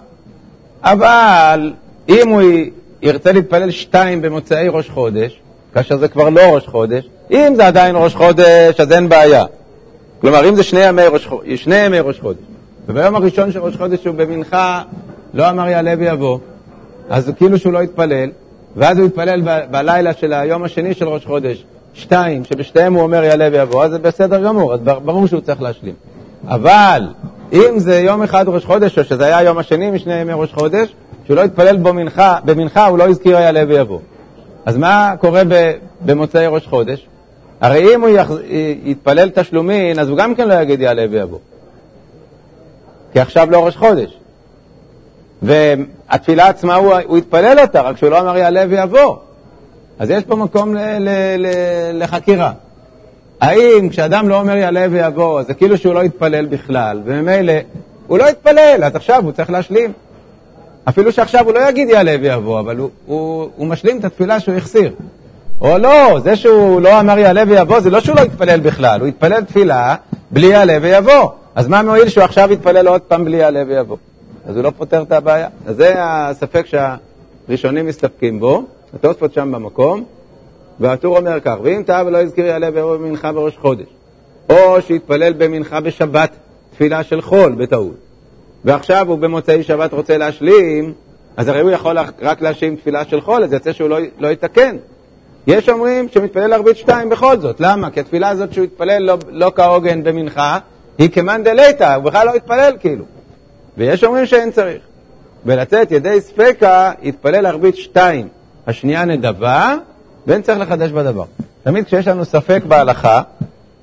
אבל 0.83 1.73
אם 2.09 2.29
הוא 2.29 2.43
ירצה 3.03 3.33
להתפלל 3.33 3.71
שתיים 3.71 4.23
במוצאי 4.23 4.69
ראש 4.69 4.91
חודש, 4.91 5.41
כאשר 5.75 5.97
זה 5.97 6.09
כבר 6.09 6.29
לא 6.29 6.41
ראש 6.41 6.67
חודש, 6.67 7.09
אם 7.31 7.53
זה 7.57 7.67
עדיין 7.67 7.97
ראש 7.99 8.15
חודש, 8.15 8.81
אז 8.81 8.93
אין 8.93 9.09
בעיה. 9.09 9.45
כלומר, 10.21 10.49
אם 10.49 10.57
זה 10.57 10.63
שני 10.63 10.89
ימי 10.89 11.03
ראש, 11.03 11.29
שני 11.57 11.77
ימי 11.77 12.01
ראש 12.01 12.21
חודש, 12.21 12.41
וביום 12.89 13.17
הראשון 13.17 13.53
של 13.53 13.61
ראש 13.61 13.77
חודש 13.77 14.07
הוא 14.07 14.15
במנחה 14.15 14.83
לא 15.35 15.51
אמר 15.51 15.69
יעלה 15.69 15.95
ויבוא, 15.99 16.39
אז 17.11 17.33
כאילו 17.37 17.59
שהוא 17.59 17.73
לא 17.73 17.81
התפלל, 17.81 18.31
ואז 18.77 18.99
הוא 18.99 19.07
התפלל 19.07 19.41
ב- 19.45 19.61
בלילה 19.71 20.13
של 20.13 20.33
היום 20.33 20.65
השני 20.65 20.95
של 20.95 21.09
ראש 21.09 21.27
חודש, 21.27 21.65
שתיים, 21.95 22.45
שבשתיהם 22.45 22.95
הוא 22.95 23.03
אומר 23.03 23.25
יעלה 23.25 23.49
ויבוא, 23.53 23.85
אז 23.85 23.91
זה 23.91 23.99
בסדר 23.99 24.45
גמור, 24.45 24.75
אז 24.75 24.81
ברור 24.81 25.27
שהוא 25.27 25.41
צריך 25.41 25.63
להשלים. 25.63 25.95
אבל 26.49 27.09
אם 27.53 27.79
זה 27.79 27.99
יום 27.99 28.23
אחד 28.23 28.49
ראש 28.49 28.65
חודש, 28.65 28.99
או 28.99 29.05
שזה 29.05 29.25
היה 29.25 29.39
היום 29.39 29.59
השני 29.59 29.91
משני 29.91 30.15
ימי 30.21 30.33
ראש 30.33 30.53
חודש, 30.53 30.95
שהוא 31.27 31.37
לא 31.37 31.45
התפלל 31.45 31.77
בו 31.77 31.93
מנחה, 31.93 32.39
במנחה 32.45 32.87
הוא 32.87 32.99
לא 32.99 33.09
הזכיר 33.09 33.33
יעלה 33.33 33.63
ויבוא. 33.69 33.99
אז 34.67 34.77
מה 34.77 35.15
קורה 35.21 35.43
במוצאי 36.05 36.47
ראש 36.47 36.67
חודש? 36.67 37.07
הרי 37.61 37.95
אם 37.95 38.01
הוא 38.01 38.09
יח... 38.09 38.31
יתפלל 38.85 39.31
תשלומין, 39.31 39.99
אז 39.99 40.09
הוא 40.09 40.19
גם 40.19 40.35
כן 40.35 40.49
לא 40.49 40.55
יגיד 40.55 40.81
יעלה 40.81 41.05
ויבוא. 41.11 41.39
כי 43.13 43.21
עכשיו 43.21 43.51
לא 43.51 43.67
ראש 43.67 43.77
חודש. 43.77 44.20
והתפילה 45.43 46.49
עצמה, 46.49 46.75
הוא, 46.75 46.95
הוא 47.07 47.17
התפלל 47.17 47.59
אותה, 47.61 47.81
רק 47.81 47.97
שהוא 47.97 48.11
לא 48.11 48.21
אמר 48.21 48.37
יעלה 48.37 48.65
ויבוא. 48.69 49.17
אז 49.99 50.11
יש 50.11 50.25
פה 50.25 50.37
מקום 50.37 50.75
ל, 50.75 50.79
ל, 50.99 51.09
ל, 51.39 51.47
לחקירה. 52.03 52.53
האם 53.41 53.89
כשאדם 53.89 54.29
לא 54.29 54.41
אומר 54.41 54.57
יעלה 54.57 54.87
ויבוא, 54.91 55.43
זה 55.43 55.55
כאילו 55.55 55.79
שהוא 55.79 55.95
לא 55.95 56.03
התפלל 56.03 56.47
בכלל, 56.47 57.01
וממילא 57.05 57.53
הוא 58.07 58.19
לא 58.19 58.29
התפלל, 58.29 58.81
אז 58.85 58.97
עכשיו 58.97 59.25
הוא 59.25 59.33
צריך 59.33 59.51
להשלים. 59.51 59.93
אפילו 60.89 61.13
שעכשיו 61.13 61.45
הוא 61.45 61.55
לא 61.55 61.69
יגיד 61.69 61.89
יעלה 61.89 62.17
ויבוא, 62.21 62.61
אבל 62.61 62.77
הוא, 62.77 62.91
הוא, 63.07 63.49
הוא 63.57 63.67
משלים 63.67 63.99
את 63.99 64.05
התפילה 64.05 64.41
שהוא 64.41 64.55
החסיר. 64.55 64.93
או 65.61 65.79
לא, 65.79 66.21
זה 66.25 66.37
שהוא 66.37 66.81
לא 66.81 67.01
אמר 67.01 67.19
יעלה 67.19 67.43
ויבוא, 67.49 67.81
זה 67.81 67.91
לא 67.91 68.01
שהוא 68.01 68.17
לא 68.17 68.21
התפלל 68.21 68.61
בכלל, 68.61 69.01
הוא 69.01 69.09
התפלל 69.09 69.45
תפילה 69.45 69.95
בלי 70.31 70.47
יעלה 70.47 70.79
ויבוא. 70.83 71.31
אז 71.55 71.69
מה 71.69 71.83
מועיל 71.83 72.09
שהוא 72.09 72.25
עכשיו 72.25 72.53
יתפלל 72.53 72.89
עוד 72.89 73.01
פעם 73.01 73.25
בלי 73.25 73.37
יעלה 73.37 73.63
ויבוא? 73.69 73.97
אז 74.47 74.57
הוא 74.57 74.65
לא 74.65 74.73
פותר 74.77 75.03
את 75.03 75.13
הבעיה. 75.13 75.49
אז 75.67 75.77
זה 75.77 75.95
הספק 75.99 76.67
שהראשונים 76.67 77.87
מסתפקים 77.87 78.41
בו, 78.41 78.63
התוספות 78.95 79.33
שם 79.35 79.53
במקום, 79.53 80.05
והטור 80.81 81.19
אומר 81.19 81.41
כך, 81.41 81.57
ואם 81.63 81.83
טעה 81.87 82.07
ולא 82.07 82.23
הזכיר 82.23 82.47
יעלה 82.47 82.69
ויבוא 82.75 82.97
במנחה 82.97 83.33
בראש 83.33 83.57
חודש, 83.57 83.87
או 84.51 84.83
שיתפלל 84.83 85.33
במנחה 85.33 85.81
בשבת 85.81 86.31
תפילה 86.73 87.03
של 87.03 87.21
חול 87.21 87.53
בטעות, 87.53 87.97
ועכשיו 88.65 89.09
הוא 89.09 89.19
במוצאי 89.19 89.63
שבת 89.63 89.93
רוצה 89.93 90.19
להשלים, 90.19 90.93
אז 91.37 91.49
הרי 91.49 91.61
הוא 91.61 91.71
יכול 91.71 91.99
רק 92.23 92.43
להשלים 92.43 92.77
תפילה 92.77 93.05
של 93.05 93.21
חול, 93.21 93.45
אז 93.45 93.53
יוצא 93.53 93.73
שהוא 93.73 93.89
לא, 93.89 93.99
לא 94.19 94.29
יתקן. 94.29 94.77
יש 95.47 95.69
אומרים 95.69 96.09
שמתפלל 96.09 96.53
ערבית 96.53 96.77
שתיים 96.77 97.09
בכל 97.09 97.39
זאת, 97.39 97.61
למה? 97.61 97.91
כי 97.91 98.01
התפילה 98.01 98.29
הזאת 98.29 98.53
שהוא 98.53 98.65
התפלל 98.65 99.03
לא, 99.03 99.19
לא 99.31 99.53
כהוגן 99.55 100.03
במנחה, 100.03 100.59
היא 100.99 101.11
כמאן 101.11 101.43
דליתא, 101.43 101.95
הוא 101.95 102.05
בכלל 102.05 102.27
לא 102.27 102.35
התפלל 102.35 102.73
כאילו. 102.81 103.05
ויש 103.81 104.05
אומרים 104.05 104.27
שאין 104.27 104.51
צריך. 104.51 104.79
ולצאת 105.47 105.93
ידי 105.93 106.21
ספקה, 106.21 106.93
יתפלל 107.03 107.47
ערבית 107.47 107.77
שתיים, 107.77 108.29
השנייה 108.67 109.05
נדבה, 109.05 109.75
ואין 110.27 110.43
צריך 110.43 110.59
לחדש 110.59 110.91
בדבר. 110.91 111.25
תמיד 111.63 111.85
כשיש 111.85 112.09
לנו 112.09 112.25
ספק 112.25 112.63
בהלכה, 112.69 113.23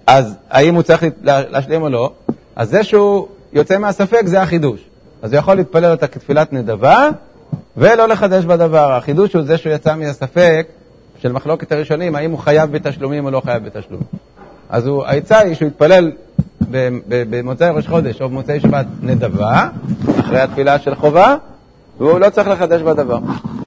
אז 0.08 0.36
האם 0.50 0.76
הוא 0.76 0.84
צריך 0.84 1.06
להשלים 1.24 1.82
או 1.82 1.90
לא, 1.90 2.12
אז 2.56 2.70
זה 2.70 2.84
שהוא 2.84 3.28
יוצא 3.54 3.78
מהספק 3.78 4.22
זה 4.26 4.42
החידוש. 4.42 4.80
אז 5.22 5.34
הוא 5.34 5.40
יכול 5.40 5.56
להתפלל 5.56 5.92
אותה 5.92 6.08
כתפילת 6.08 6.54
נדבה, 6.54 7.10
ולא 7.78 8.08
לחדש 8.08 8.46
בדבר. 8.46 8.92
החידוש 8.92 9.34
הוא 9.34 9.44
זה 9.44 9.58
שהוא 9.58 9.74
יצא 9.74 9.96
מהספק 9.96 10.68
של 11.22 11.32
מחלוקת 11.32 11.72
הראשונים, 11.72 12.16
האם 12.16 12.32
הוא 12.32 12.40
חייב 12.40 12.72
בתשלומים 12.72 13.26
או 13.26 13.32
לא 13.32 13.42
חייב 13.46 13.66
בתשלומים. 13.66 14.08
אז 14.70 14.90
העצה 15.06 15.40
היא 15.40 15.56
שהוא 15.56 15.68
יתפלל 15.68 16.12
במוצאי 17.10 17.70
ראש 17.70 17.88
חודש 17.88 18.22
או 18.22 18.30
במוצאי 18.30 18.60
שבת 18.60 18.86
נדבה, 19.02 19.70
אחרי 20.20 20.40
התפילה 20.40 20.80
של 20.80 20.96
חובה, 20.96 21.36
והוא 21.98 22.20
לא 22.20 22.30
צריך 22.30 22.48
לחדש 22.48 22.82
בדבר. 22.82 23.20